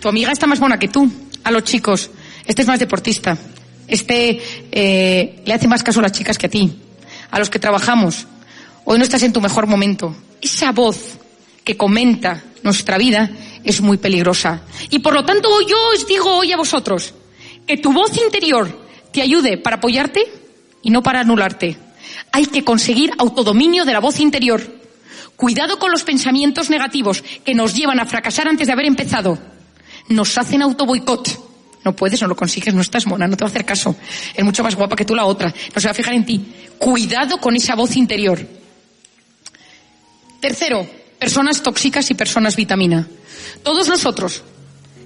[0.00, 1.10] Tu amiga está más mona que tú.
[1.44, 2.10] A los chicos,
[2.46, 3.36] este es más deportista.
[3.88, 6.78] Este eh, le hace más caso a las chicas que a ti.
[7.30, 8.26] A los que trabajamos,
[8.84, 10.14] hoy no estás en tu mejor momento.
[10.40, 11.18] Esa voz
[11.64, 13.30] que comenta nuestra vida
[13.64, 14.62] es muy peligrosa.
[14.90, 17.14] Y por lo tanto yo os digo hoy a vosotros
[17.66, 20.24] que tu voz interior te ayude para apoyarte
[20.82, 21.76] y no para anularte.
[22.30, 24.62] Hay que conseguir autodominio de la voz interior.
[25.36, 29.38] Cuidado con los pensamientos negativos que nos llevan a fracasar antes de haber empezado.
[30.08, 31.52] Nos hacen autoboicot.
[31.84, 33.96] No puedes, no lo consigues, no estás mona, no te va a hacer caso.
[34.34, 35.52] Es mucho más guapa que tú la otra.
[35.74, 36.44] No se va a fijar en ti.
[36.78, 38.38] Cuidado con esa voz interior.
[40.40, 43.08] Tercero, personas tóxicas y personas vitamina.
[43.62, 44.42] Todos nosotros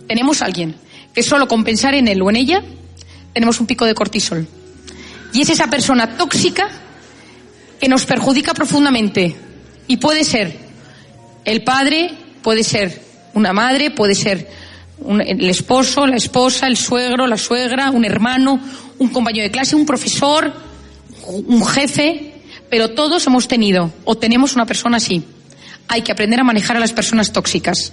[0.06, 0.76] tenemos a alguien
[1.14, 2.62] que solo con pensar en él o en ella
[3.32, 4.46] tenemos un pico de cortisol.
[5.32, 6.68] Y es esa persona tóxica
[7.80, 9.36] que nos perjudica profundamente.
[9.86, 10.56] Y puede ser
[11.44, 12.10] el padre,
[12.42, 13.02] puede ser
[13.34, 14.48] una madre, puede ser
[15.06, 18.60] el esposo, la esposa, el suegro, la suegra, un hermano,
[18.98, 20.52] un compañero de clase, un profesor,
[21.26, 22.34] un jefe,
[22.70, 25.22] pero todos hemos tenido o tenemos una persona así.
[25.88, 27.92] Hay que aprender a manejar a las personas tóxicas.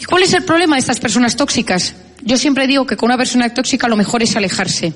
[0.00, 1.94] ¿Y cuál es el problema de estas personas tóxicas?
[2.22, 4.92] Yo siempre digo que con una persona tóxica lo mejor es alejarse,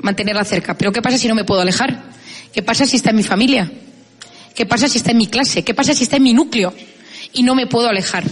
[0.00, 0.76] mantenerla cerca.
[0.76, 2.12] Pero ¿qué pasa si no me puedo alejar?
[2.52, 3.70] ¿Qué pasa si está en mi familia?
[4.54, 5.64] ¿Qué pasa si está en mi clase?
[5.64, 6.74] ¿Qué pasa si está en mi núcleo?
[7.32, 8.24] Y no me puedo alejar.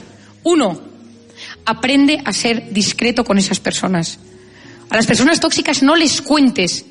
[0.43, 0.81] Uno,
[1.65, 4.19] aprende a ser discreto con esas personas.
[4.91, 6.85] A las personas tóxicas no les cuentes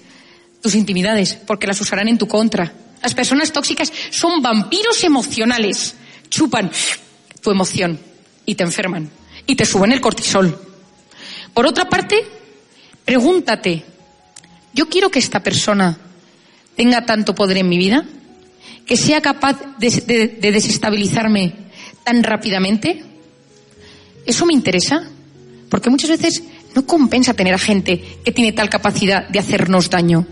[0.61, 2.73] tus intimidades, porque las usarán en tu contra.
[3.01, 5.95] Las personas tóxicas son vampiros emocionales.
[6.29, 6.71] Chupan
[7.41, 7.99] tu emoción
[8.45, 9.09] y te enferman
[9.45, 10.59] y te suben el cortisol.
[11.53, 12.25] Por otra parte,
[13.05, 13.83] pregúntate,
[14.73, 15.97] ¿yo quiero que esta persona
[16.79, 18.05] tenga tanto poder en mi vida?
[18.85, 21.51] ¿Que sea capaz de, de- de desestabilizarme
[22.05, 23.03] tan rápidamente?
[24.25, 25.03] ¿Eso me interesa?
[25.69, 26.41] Porque muchas veces
[26.75, 30.25] no compensa tener a gente que tiene tal capacidad de hacernos daño.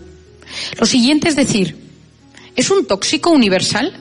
[0.80, 1.76] Lo siguiente es decir,
[2.56, 3.92] ¿es un tóxico universal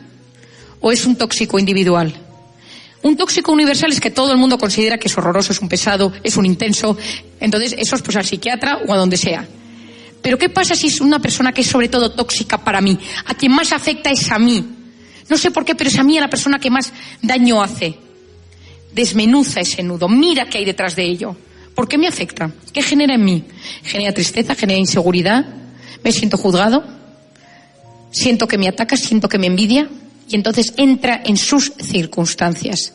[0.79, 2.13] o es un tóxico individual?
[3.03, 6.13] Un tóxico universal es que todo el mundo considera que es horroroso, es un pesado,
[6.23, 6.97] es un intenso.
[7.41, 9.45] Entonces, eso es pues al psiquiatra o a donde sea.
[10.21, 12.97] Pero ¿qué pasa si es una persona que es sobre todo tóxica para mí?
[13.25, 14.65] A quien más afecta es a mí.
[15.29, 16.91] No sé por qué, pero es a mí la persona que más
[17.21, 17.97] daño hace.
[18.93, 21.35] Desmenuza ese nudo, mira qué hay detrás de ello.
[21.75, 22.51] ¿Por qué me afecta?
[22.73, 23.43] ¿Qué genera en mí?
[23.83, 25.45] Genera tristeza, genera inseguridad,
[26.03, 26.83] me siento juzgado,
[28.09, 29.87] siento que me ataca, siento que me envidia
[30.27, 32.93] y entonces entra en sus circunstancias.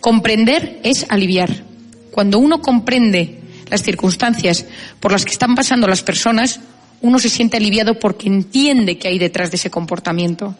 [0.00, 1.64] Comprender es aliviar.
[2.10, 3.37] Cuando uno comprende
[3.70, 4.66] las circunstancias
[5.00, 6.60] por las que están pasando las personas,
[7.00, 10.54] uno se siente aliviado porque entiende que hay detrás de ese comportamiento.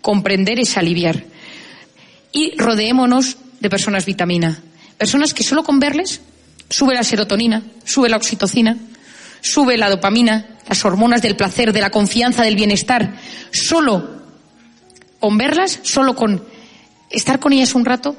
[0.00, 1.24] Comprender es aliviar.
[2.32, 4.60] Y rodeémonos de personas vitamina.
[4.98, 6.20] Personas que solo con verles
[6.70, 8.76] sube la serotonina, sube la oxitocina,
[9.40, 13.16] sube la dopamina, las hormonas del placer, de la confianza, del bienestar.
[13.50, 14.22] Solo
[15.20, 16.44] con verlas, solo con
[17.10, 18.16] estar con ellas un rato,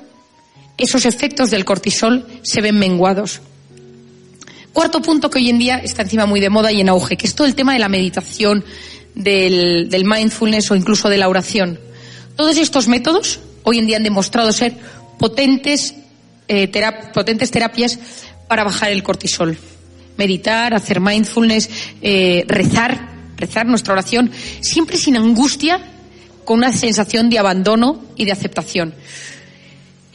[0.78, 3.42] esos efectos del cortisol se ven menguados.
[4.74, 7.28] Cuarto punto que hoy en día está encima muy de moda y en auge, que
[7.28, 8.66] es todo el tema de la meditación,
[9.14, 11.80] del, mindfulness o incluso de la oración.
[12.36, 14.74] Todos estos métodos hoy en día han demostrado ser
[15.20, 15.94] potentes,
[16.48, 18.00] eh, terapias
[18.48, 19.56] para bajar el cortisol.
[20.18, 21.70] Meditar, hacer mindfulness,
[22.02, 25.80] eh, rezar, rezar nuestra oración, siempre sin angustia,
[26.46, 28.96] con una sensación de abandono y de aceptación.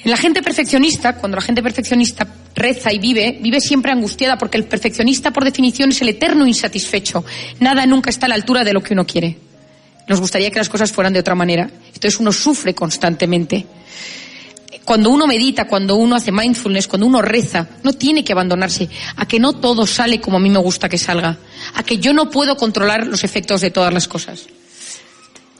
[0.04, 4.64] La gente perfeccionista, cuando la gente perfeccionista reza y vive, vive siempre angustiada porque el
[4.64, 7.24] perfeccionista por definición es el eterno insatisfecho.
[7.60, 9.38] Nada nunca está a la altura de lo que uno quiere.
[10.06, 11.68] Nos gustaría que las cosas fueran de otra manera.
[11.86, 13.66] Entonces uno sufre constantemente.
[14.84, 19.26] Cuando uno medita, cuando uno hace mindfulness, cuando uno reza, no tiene que abandonarse a
[19.26, 21.36] que no todo sale como a mí me gusta que salga,
[21.74, 24.46] a que yo no puedo controlar los efectos de todas las cosas.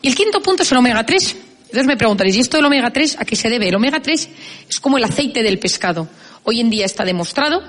[0.01, 1.37] Y el quinto punto es el omega 3.
[1.69, 3.69] Entonces me preguntaréis, ¿y esto del omega 3 a qué se debe?
[3.69, 4.29] El omega 3
[4.71, 6.09] es como el aceite del pescado.
[6.45, 7.63] Hoy en día está demostrado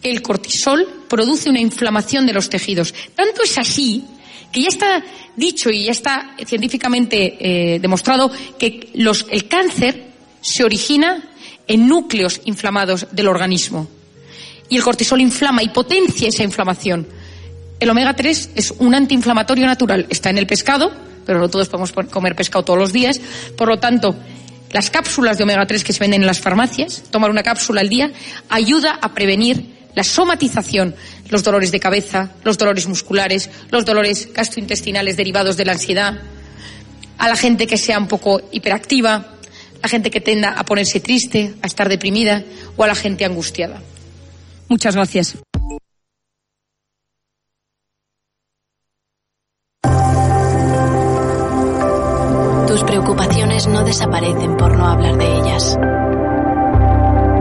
[0.00, 2.94] que el cortisol produce una inflamación de los tejidos.
[3.16, 4.04] Tanto es así
[4.52, 11.28] que ya está dicho y ya está científicamente eh, demostrado que el cáncer se origina
[11.66, 13.88] en núcleos inflamados del organismo.
[14.68, 17.06] Y el cortisol inflama y potencia esa inflamación.
[17.80, 20.06] El omega 3 es un antiinflamatorio natural.
[20.08, 20.92] Está en el pescado,
[21.30, 23.20] pero no todos podemos po- comer pescado todos los días.
[23.56, 24.16] Por lo tanto,
[24.72, 27.88] las cápsulas de omega 3 que se venden en las farmacias, tomar una cápsula al
[27.88, 28.10] día,
[28.48, 30.96] ayuda a prevenir la somatización,
[31.28, 36.20] los dolores de cabeza, los dolores musculares, los dolores gastrointestinales derivados de la ansiedad.
[37.18, 40.98] a la gente que sea un poco hiperactiva, a la gente que tenda a ponerse
[40.98, 42.42] triste, a estar deprimida
[42.76, 43.80] o a la gente angustiada.
[44.68, 45.36] Muchas gracias.
[53.00, 55.78] Preocupaciones no desaparecen por no hablar de ellas.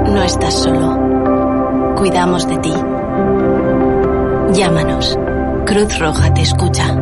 [0.06, 1.96] No estás solo.
[1.98, 2.74] Cuidamos de ti.
[4.54, 5.18] Llámanos.
[5.66, 6.96] Cruz Roja te escucha.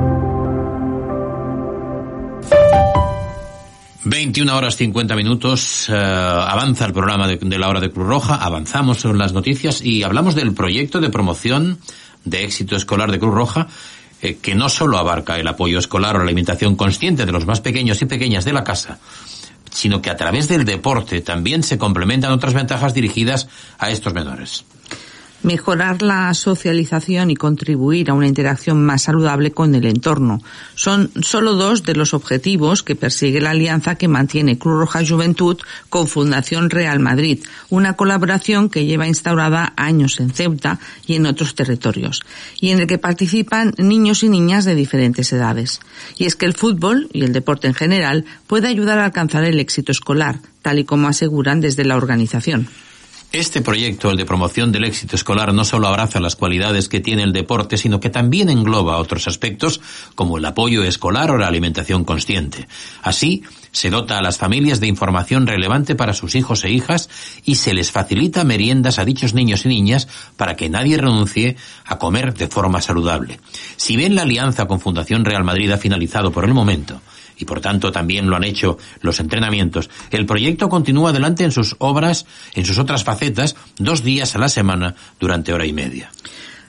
[4.05, 8.35] 21 horas 50 minutos, eh, avanza el programa de, de, la hora de Cruz Roja,
[8.35, 11.77] avanzamos en las noticias y hablamos del proyecto de promoción
[12.23, 13.67] de éxito escolar de Cruz Roja,
[14.21, 17.61] eh, que no solo abarca el apoyo escolar o la alimentación consciente de los más
[17.61, 18.99] pequeños y pequeñas de la casa,
[19.71, 23.47] sino que a través del deporte también se complementan otras ventajas dirigidas
[23.77, 24.65] a estos menores
[25.43, 30.41] mejorar la socialización y contribuir a una interacción más saludable con el entorno.
[30.75, 35.57] Son solo dos de los objetivos que persigue la alianza que mantiene Cruz Roja Juventud
[35.89, 41.55] con Fundación Real Madrid, una colaboración que lleva instaurada años en Ceuta y en otros
[41.55, 42.21] territorios,
[42.59, 45.79] y en el que participan niños y niñas de diferentes edades.
[46.17, 49.59] Y es que el fútbol y el deporte en general puede ayudar a alcanzar el
[49.59, 52.67] éxito escolar, tal y como aseguran desde la organización.
[53.33, 57.23] Este proyecto, el de promoción del éxito escolar, no solo abraza las cualidades que tiene
[57.23, 59.81] el deporte, sino que también engloba otros aspectos
[60.15, 62.69] como el apoyo escolar o la alimentación consciente.
[63.01, 67.09] Así, se dota a las familias de información relevante para sus hijos e hijas
[67.43, 70.07] y se les facilita meriendas a dichos niños y niñas
[70.37, 73.41] para que nadie renuncie a comer de forma saludable.
[73.75, 77.01] Si bien la alianza con Fundación Real Madrid ha finalizado por el momento,
[77.37, 81.75] y por tanto también lo han hecho los entrenamientos, el proyecto continúa adelante en sus
[81.79, 86.11] obras, en sus otras facetas, dos días a la semana durante hora y media.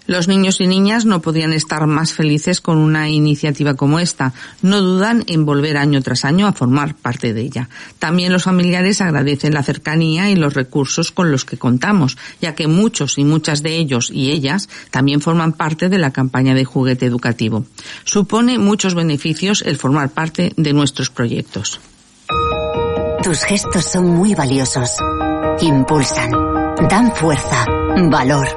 [0.09, 4.33] Los niños y niñas no podían estar más felices con una iniciativa como esta.
[4.63, 7.69] No dudan en volver año tras año a formar parte de ella.
[7.99, 12.69] También los familiares agradecen la cercanía y los recursos con los que contamos, ya que
[12.69, 17.05] muchos y muchas de ellos y ellas también forman parte de la campaña de juguete
[17.05, 17.67] educativo.
[18.05, 21.81] Supone muchos beneficios el formar parte de nuestros proyectos.
[23.23, 24.91] Tus gestos son muy valiosos.
[25.61, 26.31] Impulsan,
[26.89, 27.67] dan fuerza,
[28.09, 28.49] valor,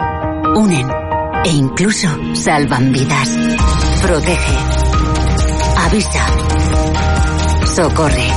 [0.55, 1.00] unen
[1.43, 3.29] e incluso salvan vidas.
[4.01, 4.55] Protege.
[5.77, 6.27] Avisa.
[7.65, 8.27] Socorre.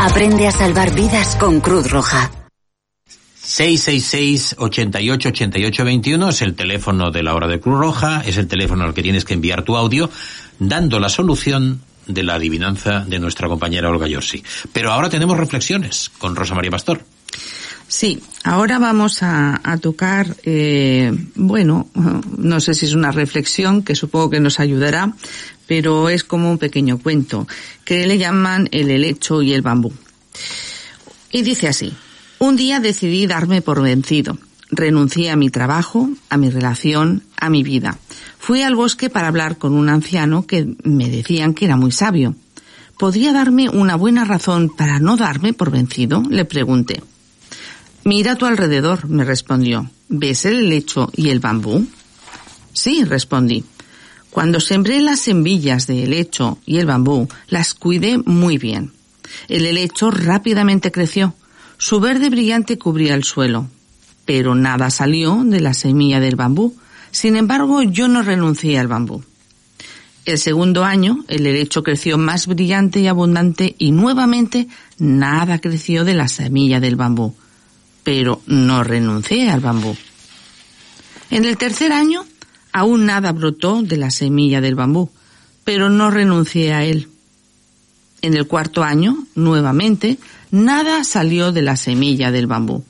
[0.00, 2.30] Aprende a salvar vidas con Cruz Roja.
[3.42, 9.02] 666-888821 es el teléfono de la hora de Cruz Roja, es el teléfono al que
[9.02, 10.08] tienes que enviar tu audio,
[10.58, 14.44] dando la solución de la adivinanza de nuestra compañera Olga Yorsi.
[14.72, 17.02] Pero ahora tenemos reflexiones con Rosa María Pastor.
[17.90, 21.88] Sí, ahora vamos a, tocar, eh, bueno,
[22.38, 25.12] no sé si es una reflexión que supongo que nos ayudará,
[25.66, 27.48] pero es como un pequeño cuento
[27.84, 29.92] que le llaman el helecho y el bambú.
[31.32, 31.92] Y dice así,
[32.38, 34.38] un día decidí darme por vencido.
[34.70, 37.98] Renuncié a mi trabajo, a mi relación, a mi vida.
[38.38, 42.36] Fui al bosque para hablar con un anciano que me decían que era muy sabio.
[42.96, 46.22] ¿Podría darme una buena razón para no darme por vencido?
[46.30, 47.02] Le pregunté.
[48.04, 49.90] Mira a tu alrededor, me respondió.
[50.08, 51.86] ¿Ves el helecho y el bambú?
[52.72, 53.64] Sí, respondí.
[54.30, 58.92] Cuando sembré las semillas de helecho y el bambú, las cuidé muy bien.
[59.48, 61.34] El helecho rápidamente creció.
[61.76, 63.68] Su verde brillante cubría el suelo.
[64.24, 66.74] Pero nada salió de la semilla del bambú.
[67.10, 69.22] Sin embargo, yo no renuncié al bambú.
[70.24, 76.14] El segundo año, el helecho creció más brillante y abundante y nuevamente nada creció de
[76.14, 77.34] la semilla del bambú
[78.04, 79.96] pero no renuncié al bambú.
[81.30, 82.24] En el tercer año,
[82.72, 85.10] aún nada brotó de la semilla del bambú,
[85.64, 87.08] pero no renuncié a él.
[88.22, 90.18] En el cuarto año, nuevamente,
[90.50, 92.84] nada salió de la semilla del bambú,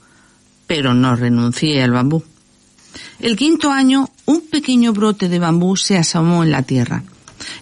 [0.66, 2.24] pero no renuncié al bambú.
[3.20, 7.04] El quinto año, un pequeño brote de bambú se asomó en la tierra.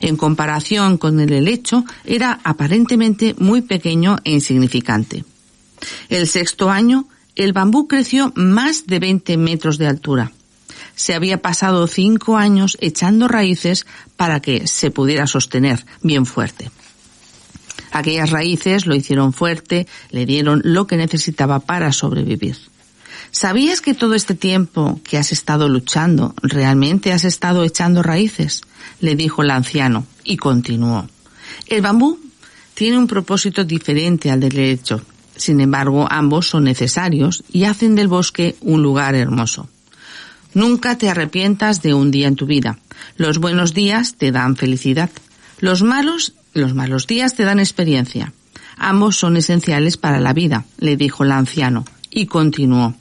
[0.01, 5.25] En comparación con el helecho, era aparentemente muy pequeño e insignificante.
[6.09, 7.07] El sexto año,
[7.39, 10.33] el bambú creció más de 20 metros de altura.
[10.97, 13.87] Se había pasado cinco años echando raíces
[14.17, 16.71] para que se pudiera sostener bien fuerte.
[17.93, 22.57] Aquellas raíces lo hicieron fuerte, le dieron lo que necesitaba para sobrevivir.
[23.31, 28.63] ¿Sabías que todo este tiempo que has estado luchando realmente has estado echando raíces?
[29.01, 31.09] le dijo el anciano y continuó.
[31.67, 32.19] El bambú
[32.75, 35.03] tiene un propósito diferente al del hecho.
[35.39, 39.69] Sin embargo, ambos son necesarios y hacen del bosque un lugar hermoso.
[40.53, 42.79] Nunca te arrepientas de un día en tu vida.
[43.17, 45.11] Los buenos días te dan felicidad.
[45.61, 48.33] Los malos, los malos días te dan experiencia.
[48.77, 52.95] Ambos son esenciales para la vida, le dijo el anciano, y continuó.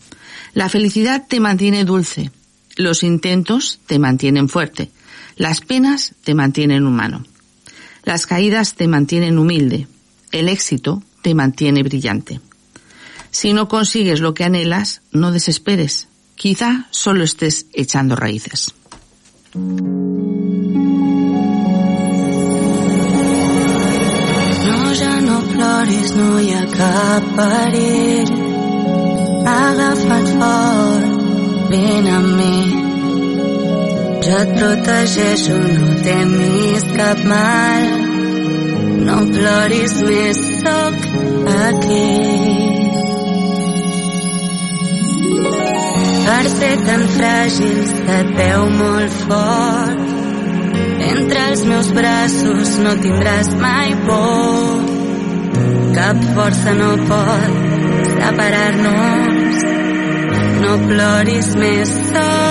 [0.54, 2.32] La felicidad te mantiene dulce,
[2.76, 4.92] los intentos te mantienen fuerte,
[5.36, 7.26] las penas te mantienen humano,
[8.04, 9.88] las caídas te mantienen humilde,
[10.32, 12.40] el éxito te mantiene brillante.
[13.32, 18.74] Si no consigues lo que anhelas, no desesperes, quizá solo estés echando raíces.
[24.70, 28.32] No, ja no ploris, no hi ha cap perill.
[29.58, 31.12] Agafa't fort,
[31.76, 32.58] vine amb mi.
[34.24, 38.07] Jo et protegeixo, no temis cap mal.
[39.08, 41.06] No ploris més, sóc
[41.54, 42.08] aquí.
[46.28, 50.04] Per ser tan fràgil se't veu molt fort.
[51.12, 54.84] Entre els meus braços no tindràs mai por.
[55.96, 57.64] Cap força no pot
[58.12, 59.66] separar-nos.
[60.66, 62.47] No ploris més, sóc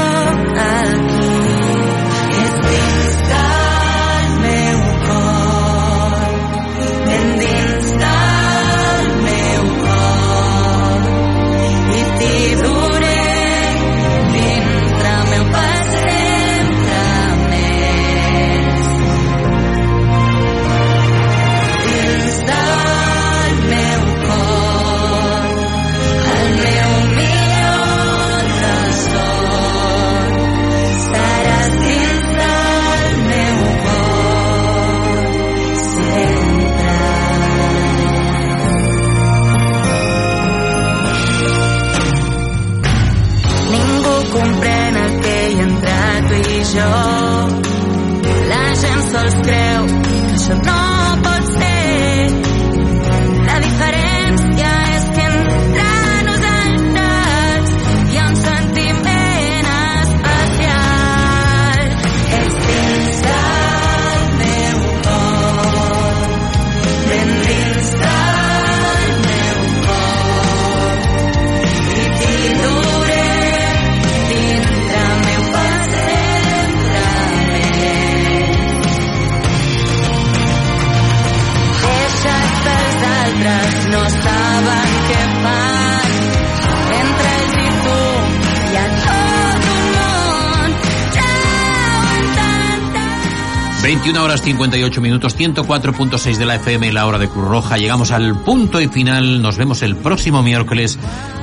[94.07, 97.77] 21 horas 58 minutos, 104.6 de la FM la hora de Cruz Roja.
[97.77, 99.43] Llegamos al punto y final.
[99.43, 100.97] Nos vemos el próximo miércoles.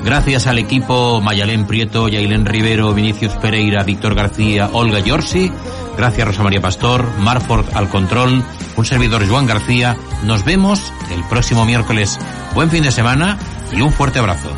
[0.05, 5.51] Gracias al equipo Mayalén Prieto, Yailén Rivero, Vinicius Pereira, Víctor García, Olga Yorsi.
[5.97, 8.41] Gracias Rosa María Pastor, Marford al control,
[8.77, 9.97] un servidor Juan García.
[10.23, 12.17] Nos vemos el próximo miércoles.
[12.55, 13.37] Buen fin de semana
[13.73, 14.49] y un fuerte abrazo.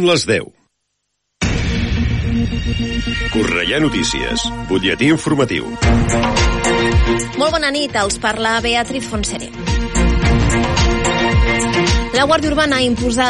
[0.00, 0.46] Són les 10.
[3.34, 5.66] Correia Notícies, butlletí informatiu.
[7.36, 9.50] Molt bona nit, els parla Beatriz Fonseré.
[12.16, 13.18] La Guàrdia Urbana ha imposat